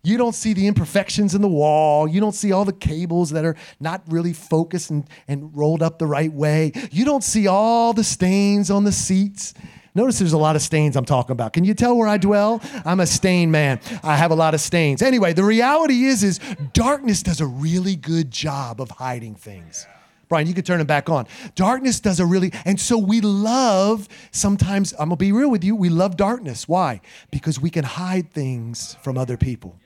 You 0.04 0.18
don't 0.18 0.34
see 0.34 0.54
the 0.54 0.68
imperfections 0.68 1.34
in 1.34 1.42
the 1.42 1.48
wall. 1.48 2.06
You 2.06 2.20
don't 2.20 2.34
see 2.34 2.52
all 2.52 2.66
the 2.66 2.74
cables 2.74 3.30
that 3.30 3.46
are 3.46 3.56
not 3.80 4.02
really 4.08 4.34
focused 4.34 4.90
and, 4.90 5.08
and 5.28 5.56
rolled 5.56 5.82
up 5.82 6.00
the 6.00 6.08
right 6.08 6.34
way. 6.34 6.74
You 6.92 7.06
don't 7.06 7.24
see 7.24 7.48
all 7.48 7.94
the 7.94 8.04
stains 8.04 8.70
on 8.70 8.84
the 8.84 8.92
seats. 8.92 9.54
Notice 9.94 10.20
there's 10.20 10.34
a 10.34 10.38
lot 10.38 10.56
of 10.56 10.62
stains 10.62 10.96
I'm 10.96 11.06
talking 11.06 11.34
about. 11.34 11.52
Can 11.54 11.66
you 11.66 11.74
tell 11.74 11.98
where 11.98 12.08
I 12.08 12.18
dwell? 12.18 12.62
I'm 12.86 13.02
a 13.02 13.06
stain 13.06 13.52
man. 13.52 13.82
I 14.04 14.16
have 14.16 14.32
a 14.32 14.36
lot 14.36 14.54
of 14.54 14.62
stains. 14.62 15.02
Anyway, 15.02 15.34
the 15.34 15.44
reality 15.44 16.06
is 16.06 16.24
is 16.24 16.40
darkness 16.74 17.22
does 17.24 17.42
a 17.42 17.46
really 17.46 17.96
good 17.98 18.32
job 18.32 18.80
of 18.80 18.90
hiding 18.90 19.36
things. 19.36 19.86
Brian, 20.30 20.48
you 20.48 20.54
can 20.54 20.64
turn 20.64 20.80
it 20.80 20.88
back 20.88 21.10
on. 21.10 21.28
Darkness 21.56 22.00
does 22.00 22.22
a 22.22 22.26
really, 22.26 22.54
and 22.64 22.80
so 22.80 22.98
we 22.98 23.20
love, 23.20 24.08
sometimes, 24.32 24.94
I'm 24.94 25.10
gonna 25.10 25.18
be 25.18 25.34
real 25.34 25.52
with 25.52 25.62
you, 25.62 25.76
we 25.76 25.90
love 25.90 26.16
darkness. 26.16 26.70
Why? 26.70 27.02
Because 27.32 27.60
we 27.60 27.70
can 27.70 27.84
hide 27.84 28.32
things 28.32 28.96
from 29.02 29.18
other 29.18 29.36
people. 29.36 29.78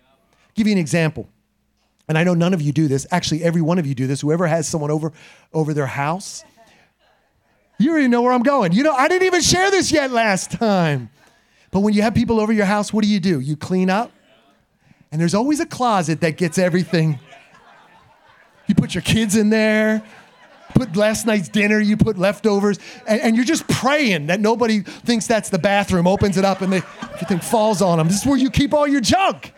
Give 0.53 0.67
you 0.67 0.73
an 0.73 0.77
example. 0.77 1.27
And 2.07 2.15
I 2.15 2.23
know 2.23 2.35
none 2.35 2.53
of 2.53 2.61
you 2.61 2.71
do 2.71 2.87
this. 2.87 3.07
Actually, 3.09 3.43
every 3.43 3.63
one 3.63 3.79
of 3.79 3.87
you 3.87 3.95
do 3.95 4.05
this. 4.05 4.21
Whoever 4.21 4.45
has 4.45 4.67
someone 4.67 4.91
over 4.91 5.11
over 5.51 5.73
their 5.73 5.87
house, 5.87 6.43
you 7.77 7.91
already 7.91 8.07
know 8.07 8.21
where 8.21 8.33
I'm 8.33 8.43
going. 8.43 8.71
You 8.71 8.83
know, 8.83 8.93
I 8.93 9.07
didn't 9.07 9.25
even 9.25 9.41
share 9.41 9.69
this 9.71 9.91
yet 9.91 10.11
last 10.11 10.51
time. 10.51 11.09
But 11.71 11.81
when 11.81 11.93
you 11.93 12.03
have 12.03 12.15
people 12.15 12.39
over 12.39 12.53
your 12.53 12.65
house, 12.65 12.93
what 12.93 13.03
do 13.03 13.09
you 13.09 13.19
do? 13.19 13.39
You 13.39 13.57
clean 13.57 13.89
up. 13.89 14.11
And 15.11 15.19
there's 15.19 15.33
always 15.33 15.59
a 15.59 15.65
closet 15.65 16.21
that 16.21 16.37
gets 16.37 16.57
everything. 16.57 17.19
You 18.67 18.75
put 18.75 18.95
your 18.95 19.01
kids 19.01 19.35
in 19.35 19.49
there, 19.49 20.03
put 20.73 20.95
last 20.95 21.25
night's 21.25 21.49
dinner, 21.49 21.79
you 21.79 21.97
put 21.97 22.17
leftovers, 22.17 22.79
and, 23.07 23.21
and, 23.21 23.35
you're 23.35 23.45
just 23.45 23.67
praying 23.67 24.27
that 24.27 24.39
nobody 24.39 24.81
thinks 24.81 25.27
that's 25.27 25.49
the 25.49 25.59
bathroom, 25.59 26.07
opens 26.07 26.37
it 26.37 26.45
up, 26.45 26.61
and 26.61 26.73
they, 26.73 26.81
everything 27.01 27.39
falls 27.39 27.81
on 27.81 27.97
them. 27.97 28.07
This 28.07 28.21
is 28.21 28.25
where 28.25 28.37
you 28.37 28.49
keep 28.49 28.73
all 28.73 28.87
your 28.87 29.01
junk. 29.01 29.53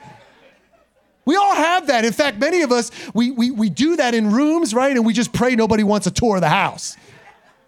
We 1.26 1.36
all 1.36 1.56
have 1.56 1.88
that. 1.88 2.06
In 2.06 2.14
fact, 2.14 2.38
many 2.38 2.62
of 2.62 2.72
us, 2.72 2.92
we, 3.14 3.32
we, 3.32 3.52
we 3.52 3.70
do 3.70 3.96
that 3.98 4.14
in 4.14 4.32
rooms, 4.32 4.74
right? 4.74 4.96
And 4.96 5.06
we 5.06 5.14
just 5.14 5.34
pray 5.34 5.56
nobody 5.56 5.84
wants 5.84 6.08
a 6.08 6.12
tour 6.12 6.36
of 6.36 6.42
the 6.42 6.50
house. 6.50 6.96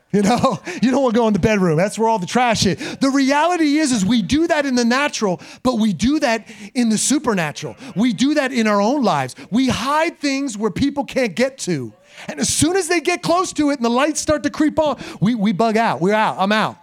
You 0.13 0.23
know, 0.23 0.59
you 0.81 0.89
don't 0.89 1.03
want 1.03 1.13
to 1.13 1.19
go 1.19 1.27
in 1.27 1.33
the 1.33 1.39
bedroom. 1.39 1.77
That's 1.77 1.99
where 1.99 2.09
all 2.09 2.17
the 2.17 2.25
trash 2.25 2.65
is. 2.65 2.97
The 2.97 3.11
reality 3.11 3.77
is, 3.77 3.91
is 3.91 4.03
we 4.03 4.23
do 4.23 4.47
that 4.47 4.65
in 4.65 4.73
the 4.73 4.83
natural, 4.83 5.39
but 5.61 5.75
we 5.75 5.93
do 5.93 6.19
that 6.19 6.49
in 6.73 6.89
the 6.89 6.97
supernatural. 6.97 7.75
We 7.95 8.13
do 8.13 8.33
that 8.33 8.51
in 8.51 8.65
our 8.65 8.81
own 8.81 9.03
lives. 9.03 9.35
We 9.51 9.67
hide 9.67 10.17
things 10.17 10.57
where 10.57 10.71
people 10.71 11.05
can't 11.05 11.35
get 11.35 11.59
to. 11.59 11.93
And 12.27 12.39
as 12.39 12.49
soon 12.49 12.75
as 12.75 12.87
they 12.87 13.01
get 13.01 13.21
close 13.21 13.53
to 13.53 13.69
it 13.69 13.75
and 13.75 13.85
the 13.85 13.89
lights 13.89 14.19
start 14.19 14.41
to 14.43 14.49
creep 14.49 14.79
on, 14.79 14.99
we, 15.21 15.35
we 15.35 15.53
bug 15.53 15.77
out. 15.77 16.01
We're 16.01 16.15
out. 16.15 16.37
I'm 16.39 16.51
out. 16.51 16.77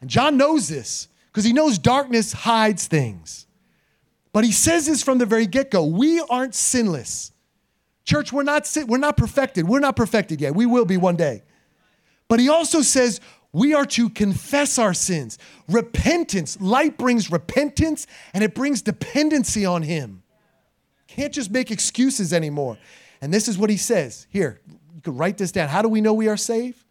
And 0.00 0.10
John 0.10 0.36
knows 0.36 0.66
this 0.66 1.06
because 1.26 1.44
he 1.44 1.52
knows 1.52 1.78
darkness 1.78 2.32
hides 2.32 2.88
things. 2.88 3.46
But 4.32 4.42
he 4.42 4.50
says 4.50 4.86
this 4.86 5.02
from 5.02 5.18
the 5.18 5.26
very 5.26 5.46
get 5.46 5.70
go. 5.70 5.84
We 5.84 6.20
aren't 6.28 6.56
sinless. 6.56 7.30
Church, 8.04 8.32
we're 8.32 8.42
not, 8.42 8.68
we're 8.88 8.98
not 8.98 9.16
perfected. 9.16 9.68
We're 9.68 9.78
not 9.78 9.94
perfected 9.94 10.40
yet. 10.40 10.56
We 10.56 10.66
will 10.66 10.84
be 10.84 10.96
one 10.96 11.14
day. 11.14 11.44
But 12.32 12.40
he 12.40 12.48
also 12.48 12.80
says 12.80 13.20
we 13.52 13.74
are 13.74 13.84
to 13.84 14.08
confess 14.08 14.78
our 14.78 14.94
sins. 14.94 15.36
Repentance, 15.68 16.58
light 16.62 16.96
brings 16.96 17.30
repentance 17.30 18.06
and 18.32 18.42
it 18.42 18.54
brings 18.54 18.80
dependency 18.80 19.66
on 19.66 19.82
him. 19.82 20.22
Can't 21.08 21.34
just 21.34 21.50
make 21.50 21.70
excuses 21.70 22.32
anymore. 22.32 22.78
And 23.20 23.34
this 23.34 23.48
is 23.48 23.58
what 23.58 23.68
he 23.68 23.76
says. 23.76 24.26
Here, 24.30 24.62
you 24.94 25.02
can 25.02 25.14
write 25.14 25.36
this 25.36 25.52
down. 25.52 25.68
How 25.68 25.82
do 25.82 25.90
we 25.90 26.00
know 26.00 26.14
we 26.14 26.26
are 26.28 26.38
saved? 26.38 26.82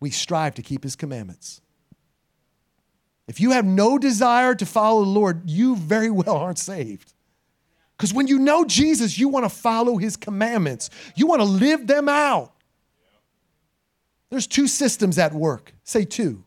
We 0.00 0.10
strive 0.10 0.56
to 0.56 0.62
keep 0.62 0.82
his 0.82 0.96
commandments. 0.96 1.62
If 3.26 3.40
you 3.40 3.52
have 3.52 3.64
no 3.64 3.96
desire 3.96 4.54
to 4.54 4.66
follow 4.66 5.02
the 5.02 5.10
Lord, 5.10 5.48
you 5.48 5.76
very 5.76 6.10
well 6.10 6.36
aren't 6.36 6.58
saved. 6.58 7.14
Because 7.96 8.12
when 8.12 8.26
you 8.26 8.38
know 8.38 8.66
Jesus, 8.66 9.18
you 9.18 9.30
want 9.30 9.46
to 9.46 9.48
follow 9.48 9.96
his 9.96 10.18
commandments, 10.18 10.90
you 11.16 11.26
want 11.26 11.40
to 11.40 11.46
live 11.46 11.86
them 11.86 12.06
out. 12.06 12.52
There's 14.30 14.46
two 14.46 14.68
systems 14.68 15.18
at 15.18 15.34
work. 15.34 15.74
Say 15.84 16.04
two. 16.04 16.44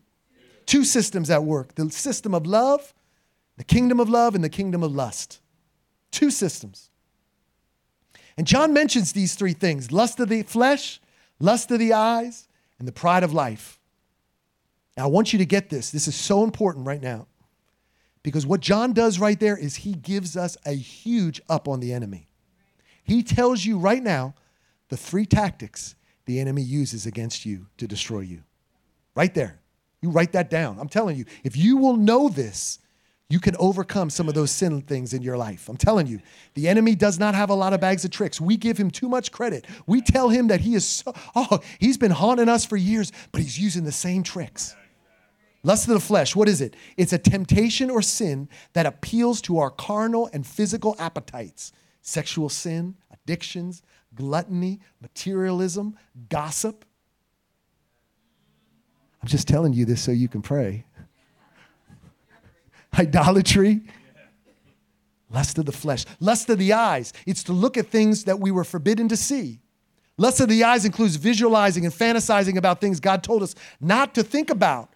Two 0.66 0.84
systems 0.84 1.30
at 1.30 1.44
work 1.44 1.74
the 1.74 1.90
system 1.90 2.34
of 2.34 2.46
love, 2.46 2.94
the 3.56 3.64
kingdom 3.64 4.00
of 4.00 4.08
love, 4.08 4.34
and 4.34 4.42
the 4.42 4.48
kingdom 4.48 4.82
of 4.82 4.94
lust. 4.94 5.40
Two 6.10 6.30
systems. 6.30 6.90
And 8.36 8.46
John 8.46 8.72
mentions 8.72 9.12
these 9.12 9.34
three 9.34 9.52
things 9.52 9.92
lust 9.92 10.18
of 10.20 10.28
the 10.28 10.42
flesh, 10.42 11.00
lust 11.38 11.70
of 11.70 11.78
the 11.78 11.92
eyes, 11.92 12.48
and 12.78 12.88
the 12.88 12.92
pride 12.92 13.22
of 13.22 13.32
life. 13.32 13.78
Now, 14.96 15.04
I 15.04 15.06
want 15.08 15.32
you 15.32 15.38
to 15.40 15.46
get 15.46 15.70
this. 15.70 15.90
This 15.90 16.08
is 16.08 16.14
so 16.14 16.44
important 16.44 16.86
right 16.86 17.02
now. 17.02 17.26
Because 18.22 18.46
what 18.46 18.60
John 18.60 18.92
does 18.92 19.18
right 19.18 19.38
there 19.38 19.56
is 19.56 19.76
he 19.76 19.92
gives 19.92 20.36
us 20.36 20.56
a 20.64 20.72
huge 20.72 21.42
up 21.48 21.68
on 21.68 21.80
the 21.80 21.92
enemy. 21.92 22.28
He 23.02 23.22
tells 23.22 23.64
you 23.66 23.78
right 23.78 24.02
now 24.02 24.34
the 24.88 24.96
three 24.96 25.26
tactics 25.26 25.94
the 26.26 26.40
enemy 26.40 26.62
uses 26.62 27.06
against 27.06 27.44
you 27.44 27.66
to 27.76 27.86
destroy 27.86 28.20
you. 28.20 28.42
Right 29.14 29.34
there. 29.34 29.60
You 30.00 30.10
write 30.10 30.32
that 30.32 30.50
down. 30.50 30.78
I'm 30.78 30.88
telling 30.88 31.16
you, 31.16 31.24
if 31.44 31.56
you 31.56 31.76
will 31.76 31.96
know 31.96 32.28
this, 32.28 32.78
you 33.30 33.40
can 33.40 33.56
overcome 33.58 34.10
some 34.10 34.28
of 34.28 34.34
those 34.34 34.50
sin 34.50 34.82
things 34.82 35.14
in 35.14 35.22
your 35.22 35.36
life. 35.36 35.68
I'm 35.68 35.78
telling 35.78 36.06
you, 36.06 36.20
the 36.54 36.68
enemy 36.68 36.94
does 36.94 37.18
not 37.18 37.34
have 37.34 37.48
a 37.48 37.54
lot 37.54 37.72
of 37.72 37.80
bags 37.80 38.04
of 38.04 38.10
tricks. 38.10 38.40
We 38.40 38.56
give 38.56 38.76
him 38.76 38.90
too 38.90 39.08
much 39.08 39.32
credit. 39.32 39.66
We 39.86 40.02
tell 40.02 40.28
him 40.28 40.48
that 40.48 40.60
he 40.60 40.74
is 40.74 40.84
so, 40.84 41.14
oh, 41.34 41.60
he's 41.78 41.96
been 41.96 42.10
haunting 42.10 42.50
us 42.50 42.66
for 42.66 42.76
years, 42.76 43.12
but 43.32 43.40
he's 43.40 43.58
using 43.58 43.84
the 43.84 43.92
same 43.92 44.22
tricks. 44.22 44.76
Lust 45.62 45.88
of 45.88 45.94
the 45.94 46.00
flesh, 46.00 46.36
what 46.36 46.48
is 46.48 46.60
it? 46.60 46.76
It's 46.98 47.14
a 47.14 47.18
temptation 47.18 47.90
or 47.90 48.02
sin 48.02 48.50
that 48.74 48.84
appeals 48.84 49.40
to 49.42 49.58
our 49.58 49.70
carnal 49.70 50.28
and 50.32 50.46
physical 50.46 50.94
appetites 50.98 51.72
sexual 52.02 52.50
sin, 52.50 52.94
addictions, 53.10 53.82
gluttony, 54.14 54.80
materialism, 55.00 55.96
gossip. 56.28 56.84
I'm 59.22 59.28
just 59.28 59.48
telling 59.48 59.72
you 59.72 59.84
this 59.84 60.02
so 60.02 60.12
you 60.12 60.28
can 60.28 60.42
pray. 60.42 60.86
Idolatry, 62.98 63.82
lust 65.30 65.58
of 65.58 65.66
the 65.66 65.72
flesh, 65.72 66.04
lust 66.20 66.48
of 66.50 66.58
the 66.58 66.72
eyes. 66.72 67.12
It's 67.26 67.42
to 67.44 67.52
look 67.52 67.76
at 67.76 67.88
things 67.88 68.24
that 68.24 68.40
we 68.40 68.50
were 68.50 68.64
forbidden 68.64 69.08
to 69.08 69.16
see. 69.16 69.60
Lust 70.16 70.40
of 70.40 70.48
the 70.48 70.62
eyes 70.62 70.84
includes 70.84 71.16
visualizing 71.16 71.84
and 71.84 71.92
fantasizing 71.92 72.56
about 72.56 72.80
things 72.80 73.00
God 73.00 73.24
told 73.24 73.42
us 73.42 73.54
not 73.80 74.14
to 74.14 74.22
think 74.22 74.50
about. 74.50 74.90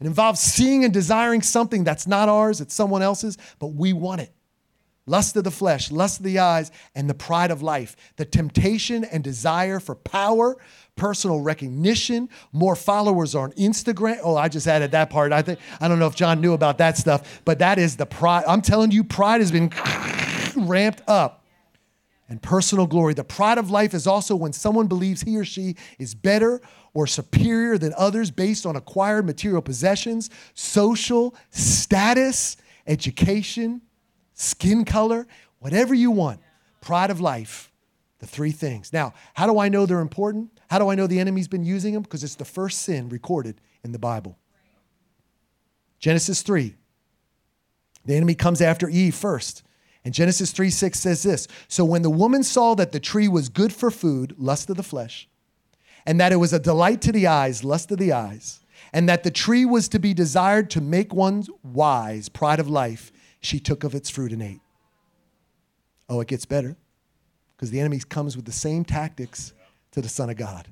It 0.00 0.06
involves 0.06 0.40
seeing 0.40 0.84
and 0.84 0.92
desiring 0.92 1.42
something 1.42 1.84
that's 1.84 2.06
not 2.06 2.28
ours, 2.28 2.60
it's 2.60 2.74
someone 2.74 3.02
else's, 3.02 3.36
but 3.58 3.68
we 3.68 3.92
want 3.92 4.22
it 4.22 4.32
lust 5.06 5.36
of 5.36 5.44
the 5.44 5.50
flesh, 5.50 5.90
lust 5.90 6.20
of 6.20 6.24
the 6.24 6.38
eyes, 6.38 6.70
and 6.94 7.08
the 7.08 7.14
pride 7.14 7.50
of 7.50 7.62
life, 7.62 7.96
the 8.16 8.24
temptation 8.24 9.04
and 9.04 9.24
desire 9.24 9.80
for 9.80 9.94
power, 9.94 10.56
personal 10.96 11.40
recognition, 11.40 12.28
more 12.52 12.76
followers 12.76 13.34
on 13.34 13.52
Instagram. 13.52 14.18
Oh, 14.22 14.36
I 14.36 14.48
just 14.48 14.66
added 14.66 14.92
that 14.92 15.10
part. 15.10 15.32
I 15.32 15.42
think 15.42 15.58
I 15.80 15.88
don't 15.88 15.98
know 15.98 16.06
if 16.06 16.14
John 16.14 16.40
knew 16.40 16.52
about 16.52 16.78
that 16.78 16.96
stuff, 16.96 17.42
but 17.44 17.58
that 17.58 17.78
is 17.78 17.96
the 17.96 18.06
pride. 18.06 18.44
I'm 18.46 18.62
telling 18.62 18.90
you, 18.90 19.04
pride 19.04 19.40
has 19.40 19.50
been 19.50 19.72
ramped 20.56 21.02
up. 21.08 21.40
And 22.28 22.40
personal 22.40 22.86
glory. 22.86 23.12
The 23.12 23.24
pride 23.24 23.58
of 23.58 23.70
life 23.70 23.92
is 23.92 24.06
also 24.06 24.34
when 24.34 24.54
someone 24.54 24.86
believes 24.86 25.20
he 25.20 25.36
or 25.36 25.44
she 25.44 25.76
is 25.98 26.14
better 26.14 26.62
or 26.94 27.06
superior 27.06 27.76
than 27.76 27.92
others 27.98 28.30
based 28.30 28.64
on 28.64 28.74
acquired 28.74 29.26
material 29.26 29.60
possessions, 29.60 30.30
social 30.54 31.34
status, 31.50 32.56
education, 32.86 33.82
skin 34.34 34.84
color, 34.84 35.26
whatever 35.58 35.94
you 35.94 36.10
want. 36.10 36.40
Pride 36.80 37.10
of 37.10 37.20
life, 37.20 37.70
the 38.18 38.26
three 38.26 38.50
things. 38.50 38.92
Now, 38.92 39.14
how 39.34 39.46
do 39.46 39.58
I 39.58 39.68
know 39.68 39.86
they're 39.86 40.00
important? 40.00 40.50
How 40.68 40.78
do 40.78 40.88
I 40.88 40.94
know 40.94 41.06
the 41.06 41.20
enemy's 41.20 41.48
been 41.48 41.64
using 41.64 41.94
them? 41.94 42.02
Because 42.02 42.24
it's 42.24 42.34
the 42.34 42.44
first 42.44 42.82
sin 42.82 43.08
recorded 43.08 43.60
in 43.84 43.92
the 43.92 43.98
Bible. 43.98 44.36
Genesis 45.98 46.42
3. 46.42 46.74
The 48.04 48.16
enemy 48.16 48.34
comes 48.34 48.60
after 48.60 48.88
Eve 48.88 49.14
first. 49.14 49.62
And 50.04 50.12
Genesis 50.12 50.50
3 50.50 50.70
6 50.70 50.98
says 50.98 51.22
this 51.22 51.46
So 51.68 51.84
when 51.84 52.02
the 52.02 52.10
woman 52.10 52.42
saw 52.42 52.74
that 52.74 52.92
the 52.92 53.00
tree 53.00 53.28
was 53.28 53.48
good 53.48 53.72
for 53.72 53.90
food, 53.90 54.34
lust 54.38 54.68
of 54.70 54.76
the 54.76 54.82
flesh, 54.82 55.28
and 56.04 56.20
that 56.20 56.32
it 56.32 56.36
was 56.36 56.52
a 56.52 56.58
delight 56.58 57.00
to 57.02 57.12
the 57.12 57.26
eyes, 57.26 57.62
lust 57.62 57.92
of 57.92 57.98
the 57.98 58.12
eyes, 58.12 58.60
and 58.92 59.08
that 59.08 59.22
the 59.22 59.30
tree 59.30 59.64
was 59.64 59.88
to 59.90 59.98
be 59.98 60.12
desired 60.12 60.70
to 60.70 60.80
make 60.80 61.14
one 61.14 61.44
wise, 61.62 62.28
pride 62.28 62.58
of 62.58 62.68
life, 62.68 63.11
she 63.42 63.60
took 63.60 63.84
of 63.84 63.94
its 63.94 64.08
fruit 64.08 64.32
and 64.32 64.42
ate. 64.42 64.60
Oh, 66.08 66.20
it 66.20 66.28
gets 66.28 66.46
better 66.46 66.76
because 67.56 67.70
the 67.70 67.80
enemy 67.80 68.00
comes 68.08 68.36
with 68.36 68.44
the 68.44 68.52
same 68.52 68.84
tactics 68.84 69.52
to 69.90 70.00
the 70.00 70.08
Son 70.08 70.30
of 70.30 70.36
God. 70.36 70.66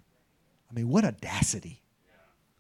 I 0.71 0.75
mean, 0.75 0.89
what 0.89 1.05
audacity. 1.05 1.83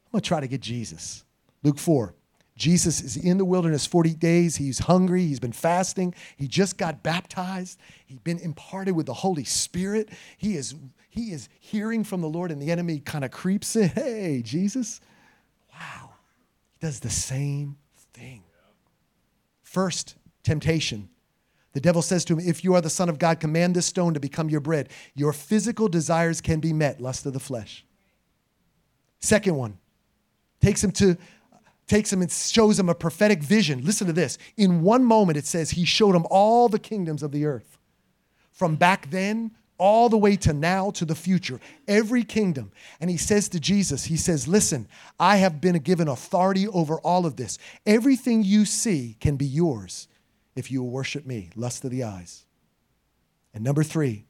I'm 0.06 0.12
going 0.12 0.22
to 0.22 0.28
try 0.28 0.40
to 0.40 0.48
get 0.48 0.60
Jesus. 0.60 1.24
Luke 1.62 1.78
4. 1.78 2.14
Jesus 2.56 3.00
is 3.00 3.16
in 3.16 3.38
the 3.38 3.44
wilderness 3.44 3.86
40 3.86 4.14
days. 4.14 4.56
He's 4.56 4.80
hungry. 4.80 5.24
He's 5.24 5.40
been 5.40 5.52
fasting. 5.52 6.14
He 6.36 6.46
just 6.46 6.76
got 6.76 7.02
baptized. 7.02 7.78
He's 8.04 8.18
been 8.18 8.38
imparted 8.38 8.94
with 8.94 9.06
the 9.06 9.14
Holy 9.14 9.44
Spirit. 9.44 10.10
He 10.36 10.56
is, 10.56 10.74
he 11.08 11.32
is 11.32 11.48
hearing 11.60 12.04
from 12.04 12.20
the 12.20 12.28
Lord, 12.28 12.50
and 12.50 12.60
the 12.60 12.70
enemy 12.70 12.98
kind 13.00 13.24
of 13.24 13.30
creeps 13.30 13.76
in. 13.76 13.88
Hey, 13.94 14.42
Jesus. 14.44 15.00
Wow. 15.72 16.10
He 16.72 16.86
does 16.86 17.00
the 17.00 17.08
same 17.08 17.78
thing. 18.12 18.42
First, 19.70 20.16
temptation. 20.42 21.08
The 21.74 21.80
devil 21.80 22.02
says 22.02 22.24
to 22.24 22.32
him, 22.32 22.40
If 22.40 22.64
you 22.64 22.74
are 22.74 22.80
the 22.80 22.90
Son 22.90 23.08
of 23.08 23.20
God, 23.20 23.38
command 23.38 23.76
this 23.76 23.86
stone 23.86 24.14
to 24.14 24.20
become 24.20 24.50
your 24.50 24.58
bread. 24.58 24.88
Your 25.14 25.32
physical 25.32 25.86
desires 25.86 26.40
can 26.40 26.58
be 26.58 26.72
met, 26.72 27.00
lust 27.00 27.24
of 27.24 27.34
the 27.34 27.38
flesh. 27.38 27.84
Second 29.20 29.54
one, 29.54 29.78
takes 30.60 30.82
him 30.82 30.90
to 30.90 31.16
takes 31.86 32.12
him 32.12 32.20
and 32.20 32.32
shows 32.32 32.80
him 32.80 32.88
a 32.88 32.96
prophetic 32.96 33.44
vision. 33.44 33.84
Listen 33.84 34.08
to 34.08 34.12
this. 34.12 34.38
In 34.56 34.82
one 34.82 35.04
moment, 35.04 35.38
it 35.38 35.46
says 35.46 35.70
he 35.70 35.84
showed 35.84 36.16
him 36.16 36.26
all 36.30 36.68
the 36.68 36.80
kingdoms 36.80 37.22
of 37.22 37.30
the 37.30 37.46
earth. 37.46 37.78
From 38.50 38.74
back 38.74 39.08
then 39.10 39.52
all 39.80 40.10
the 40.10 40.18
way 40.18 40.36
to 40.36 40.52
now 40.52 40.90
to 40.92 41.04
the 41.04 41.14
future, 41.14 41.58
every 41.88 42.22
kingdom. 42.22 42.70
And 43.00 43.10
he 43.10 43.16
says 43.16 43.48
to 43.48 43.58
Jesus, 43.58 44.04
He 44.04 44.16
says, 44.16 44.46
Listen, 44.46 44.86
I 45.18 45.38
have 45.38 45.60
been 45.60 45.76
given 45.78 46.06
authority 46.06 46.68
over 46.68 47.00
all 47.00 47.26
of 47.26 47.36
this. 47.36 47.58
Everything 47.86 48.44
you 48.44 48.66
see 48.66 49.16
can 49.18 49.36
be 49.36 49.46
yours 49.46 50.06
if 50.54 50.70
you 50.70 50.82
will 50.82 50.90
worship 50.90 51.26
me. 51.26 51.50
Lust 51.56 51.84
of 51.84 51.90
the 51.90 52.04
eyes. 52.04 52.44
And 53.54 53.64
number 53.64 53.82
three, 53.82 54.26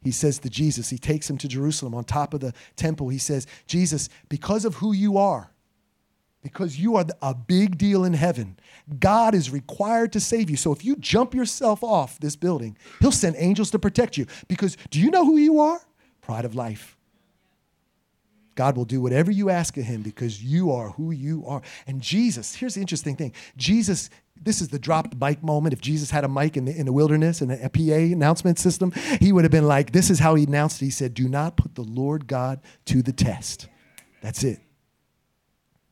he 0.00 0.12
says 0.12 0.38
to 0.38 0.48
Jesus, 0.48 0.88
he 0.90 0.98
takes 0.98 1.28
him 1.28 1.38
to 1.38 1.48
Jerusalem 1.48 1.94
on 1.94 2.04
top 2.04 2.32
of 2.32 2.40
the 2.40 2.54
temple. 2.76 3.08
He 3.08 3.18
says, 3.18 3.46
Jesus, 3.66 4.08
because 4.28 4.64
of 4.64 4.76
who 4.76 4.92
you 4.92 5.18
are, 5.18 5.50
because 6.42 6.78
you 6.78 6.96
are 6.96 7.04
a 7.20 7.34
big 7.34 7.78
deal 7.78 8.04
in 8.04 8.12
heaven. 8.12 8.58
God 8.98 9.34
is 9.34 9.50
required 9.50 10.12
to 10.12 10.20
save 10.20 10.48
you. 10.48 10.56
So 10.56 10.72
if 10.72 10.84
you 10.84 10.96
jump 10.96 11.34
yourself 11.34 11.82
off 11.82 12.18
this 12.20 12.36
building, 12.36 12.76
He'll 13.00 13.12
send 13.12 13.36
angels 13.38 13.70
to 13.72 13.78
protect 13.78 14.16
you. 14.16 14.26
Because 14.46 14.76
do 14.90 15.00
you 15.00 15.10
know 15.10 15.24
who 15.24 15.36
you 15.36 15.60
are? 15.60 15.80
Pride 16.20 16.44
of 16.44 16.54
life. 16.54 16.96
God 18.54 18.76
will 18.76 18.84
do 18.84 19.00
whatever 19.00 19.30
you 19.30 19.50
ask 19.50 19.76
of 19.76 19.84
Him 19.84 20.02
because 20.02 20.42
you 20.42 20.72
are 20.72 20.90
who 20.90 21.12
you 21.12 21.44
are. 21.46 21.62
And 21.86 22.00
Jesus, 22.00 22.56
here's 22.56 22.74
the 22.74 22.80
interesting 22.80 23.14
thing 23.14 23.32
Jesus, 23.56 24.10
this 24.40 24.60
is 24.60 24.68
the 24.68 24.78
dropped 24.78 25.14
mic 25.20 25.42
moment. 25.42 25.72
If 25.72 25.80
Jesus 25.80 26.10
had 26.10 26.24
a 26.24 26.28
mic 26.28 26.56
in 26.56 26.64
the, 26.64 26.76
in 26.76 26.86
the 26.86 26.92
wilderness 26.92 27.40
and 27.40 27.52
a 27.52 27.68
PA 27.68 27.80
announcement 27.80 28.58
system, 28.58 28.92
He 29.20 29.32
would 29.32 29.44
have 29.44 29.52
been 29.52 29.68
like, 29.68 29.92
this 29.92 30.10
is 30.10 30.18
how 30.18 30.34
He 30.34 30.44
announced 30.44 30.82
it. 30.82 30.86
He 30.86 30.90
said, 30.90 31.14
Do 31.14 31.28
not 31.28 31.56
put 31.56 31.74
the 31.74 31.84
Lord 31.84 32.26
God 32.26 32.60
to 32.86 33.00
the 33.02 33.12
test. 33.12 33.68
That's 34.22 34.42
it. 34.42 34.58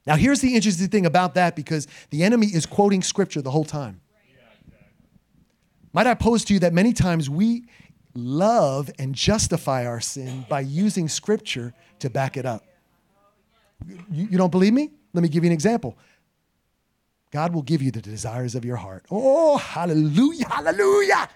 Now, 0.07 0.17
here's 0.17 0.41
the 0.41 0.55
interesting 0.55 0.89
thing 0.89 1.05
about 1.05 1.35
that 1.35 1.57
because 1.57 1.89
the 2.11 2.23
enemy 2.23 2.47
is 2.47 2.65
quoting 2.65 3.03
scripture 3.03 3.43
the 3.43 3.51
whole 3.51 3.65
time. 3.65 4.01
Might 5.93 6.07
I 6.07 6.15
pose 6.15 6.45
to 6.45 6.55
you 6.55 6.61
that 6.61 6.73
many 6.73 6.93
times 6.93 7.29
we 7.29 7.65
love 8.15 8.91
and 8.99 9.15
justify 9.15 9.87
our 9.87 10.01
sin 10.01 10.45
by 10.49 10.61
using 10.61 11.09
scripture 11.09 11.75
to 12.01 12.11
back 12.11 12.37
it 12.37 12.47
up? 12.47 12.65
You, 13.85 14.29
you 14.31 14.39
don't 14.39 14.51
believe 14.51 14.73
me? 14.73 14.91
Let 15.13 15.23
me 15.23 15.29
give 15.29 15.43
you 15.43 15.49
an 15.49 15.55
example. 15.55 15.97
God 17.31 17.53
will 17.55 17.63
give 17.63 17.83
you 17.83 17.91
the 17.91 18.01
desires 18.01 18.55
of 18.55 18.65
your 18.65 18.77
heart. 18.77 19.07
Oh, 19.11 19.57
hallelujah, 19.57 20.49
hallelujah. 20.49 21.29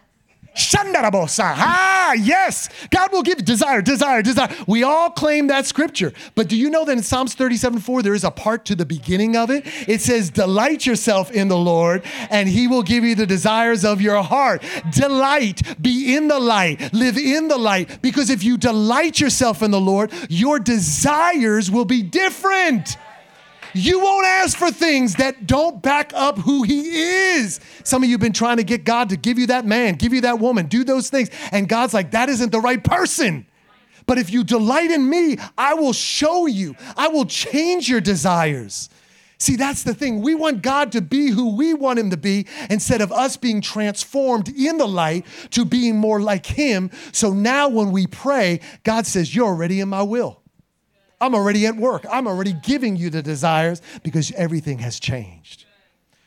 Ah, 1.56 2.12
yes. 2.14 2.68
God 2.90 3.12
will 3.12 3.22
give 3.22 3.44
desire, 3.44 3.82
desire, 3.82 4.20
desire. 4.22 4.54
We 4.66 4.82
all 4.82 5.10
claim 5.10 5.46
that 5.46 5.66
scripture. 5.66 6.12
But 6.34 6.48
do 6.48 6.56
you 6.56 6.70
know 6.70 6.84
that 6.84 6.92
in 6.92 7.02
Psalms 7.02 7.34
37 7.34 7.80
4, 7.80 8.02
there 8.02 8.14
is 8.14 8.24
a 8.24 8.30
part 8.30 8.64
to 8.66 8.74
the 8.74 8.84
beginning 8.84 9.36
of 9.36 9.50
it? 9.50 9.64
It 9.88 10.00
says, 10.00 10.30
Delight 10.30 10.86
yourself 10.86 11.30
in 11.30 11.48
the 11.48 11.56
Lord, 11.56 12.02
and 12.30 12.48
he 12.48 12.66
will 12.66 12.82
give 12.82 13.04
you 13.04 13.14
the 13.14 13.26
desires 13.26 13.84
of 13.84 14.00
your 14.00 14.22
heart. 14.22 14.62
Delight, 14.92 15.80
be 15.80 16.16
in 16.16 16.28
the 16.28 16.40
light, 16.40 16.92
live 16.92 17.16
in 17.16 17.48
the 17.48 17.58
light. 17.58 18.02
Because 18.02 18.28
if 18.30 18.42
you 18.42 18.56
delight 18.56 19.20
yourself 19.20 19.62
in 19.62 19.70
the 19.70 19.80
Lord, 19.80 20.12
your 20.28 20.58
desires 20.58 21.70
will 21.70 21.84
be 21.84 22.02
different. 22.02 22.96
You 23.74 24.00
won't 24.00 24.26
ask 24.26 24.56
for 24.56 24.70
things 24.70 25.14
that 25.16 25.46
don't 25.46 25.82
back 25.82 26.12
up 26.14 26.38
who 26.38 26.62
He 26.62 26.80
is. 27.32 27.60
Some 27.84 28.02
of 28.02 28.08
you 28.08 28.14
have 28.14 28.20
been 28.20 28.32
trying 28.32 28.56
to 28.56 28.64
get 28.64 28.84
God 28.84 29.10
to 29.10 29.16
give 29.16 29.38
you 29.38 29.46
that 29.48 29.64
man, 29.64 29.94
give 29.94 30.12
you 30.12 30.22
that 30.22 30.38
woman, 30.38 30.66
do 30.66 30.84
those 30.84 31.10
things. 31.10 31.30
And 31.52 31.68
God's 31.68 31.94
like, 31.94 32.12
that 32.12 32.28
isn't 32.28 32.52
the 32.52 32.60
right 32.60 32.82
person. 32.82 33.46
But 34.06 34.18
if 34.18 34.30
you 34.30 34.42
delight 34.42 34.90
in 34.90 35.08
me, 35.08 35.36
I 35.56 35.74
will 35.74 35.92
show 35.92 36.46
you, 36.46 36.74
I 36.96 37.08
will 37.08 37.26
change 37.26 37.88
your 37.88 38.00
desires. 38.00 38.90
See, 39.38 39.56
that's 39.56 39.84
the 39.84 39.94
thing. 39.94 40.20
We 40.20 40.34
want 40.34 40.60
God 40.60 40.92
to 40.92 41.00
be 41.00 41.28
who 41.28 41.56
we 41.56 41.72
want 41.72 41.98
Him 41.98 42.10
to 42.10 42.18
be 42.18 42.46
instead 42.68 43.00
of 43.00 43.10
us 43.10 43.38
being 43.38 43.62
transformed 43.62 44.50
in 44.50 44.76
the 44.76 44.86
light 44.86 45.24
to 45.52 45.64
being 45.64 45.96
more 45.96 46.20
like 46.20 46.44
Him. 46.44 46.90
So 47.12 47.32
now 47.32 47.68
when 47.68 47.90
we 47.90 48.06
pray, 48.06 48.60
God 48.84 49.06
says, 49.06 49.34
You're 49.34 49.46
already 49.46 49.80
in 49.80 49.88
my 49.88 50.02
will. 50.02 50.39
I'm 51.20 51.34
already 51.34 51.66
at 51.66 51.76
work. 51.76 52.06
I'm 52.10 52.26
already 52.26 52.52
giving 52.52 52.96
you 52.96 53.10
the 53.10 53.22
desires 53.22 53.82
because 54.02 54.32
everything 54.32 54.78
has 54.78 54.98
changed. 54.98 55.66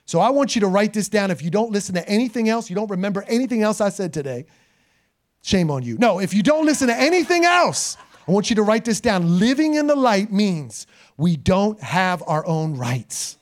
So 0.06 0.20
I 0.20 0.30
want 0.30 0.56
you 0.56 0.62
to 0.62 0.68
write 0.68 0.94
this 0.94 1.10
down. 1.10 1.32
If 1.32 1.42
you 1.42 1.50
don't 1.50 1.72
listen 1.72 1.96
to 1.96 2.08
anything 2.08 2.50
else, 2.50 2.70
you 2.70 2.76
don't 2.76 2.92
remember 2.92 3.24
anything 3.28 3.64
else 3.64 3.82
I 3.82 3.90
said 3.90 4.14
today, 4.14 4.46
shame 5.42 5.72
on 5.72 5.84
you. 5.84 5.98
No, 5.98 6.20
if 6.20 6.34
you 6.34 6.44
don't 6.44 6.66
listen 6.66 6.88
to 6.90 6.96
anything 6.96 7.46
else, 7.46 7.98
I 8.28 8.32
want 8.32 8.50
you 8.50 8.56
to 8.58 8.64
write 8.64 8.86
this 8.86 9.02
down. 9.02 9.40
Living 9.40 9.76
in 9.76 9.88
the 9.88 9.96
light 9.96 10.32
means 10.32 10.88
we 11.18 11.36
don't 11.38 11.82
have 11.82 12.22
our 12.28 12.46
own 12.46 12.78
rights. 12.78 13.38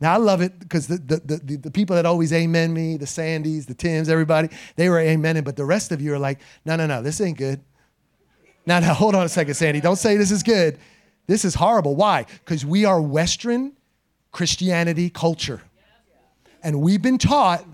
Now 0.00 0.14
I 0.14 0.16
love 0.16 0.40
it 0.40 0.58
because 0.58 0.86
the, 0.86 0.96
the, 0.96 1.36
the, 1.36 1.56
the, 1.56 1.70
people 1.70 1.94
that 1.96 2.06
always 2.06 2.32
amen 2.32 2.72
me, 2.72 2.96
the 2.96 3.04
Sandys, 3.06 3.66
the 3.66 3.74
Tims, 3.74 4.08
everybody, 4.08 4.48
they 4.76 4.88
were 4.88 4.96
amening, 4.96 5.44
but 5.44 5.56
the 5.56 5.64
rest 5.64 5.92
of 5.92 6.00
you 6.00 6.14
are 6.14 6.18
like, 6.18 6.40
no, 6.64 6.74
no, 6.76 6.86
no, 6.86 7.02
this 7.02 7.20
ain't 7.20 7.36
good. 7.36 7.60
Now, 8.70 8.78
now, 8.78 8.94
hold 8.94 9.16
on 9.16 9.26
a 9.26 9.28
second, 9.28 9.54
Sandy. 9.54 9.80
Don't 9.80 9.96
say 9.96 10.16
this 10.16 10.30
is 10.30 10.44
good. 10.44 10.78
This 11.26 11.44
is 11.44 11.56
horrible. 11.56 11.96
Why? 11.96 12.24
Because 12.44 12.64
we 12.64 12.84
are 12.84 13.02
Western 13.02 13.72
Christianity 14.30 15.10
culture. 15.10 15.60
And 16.62 16.80
we've 16.80 17.02
been 17.02 17.18
taught 17.18 17.64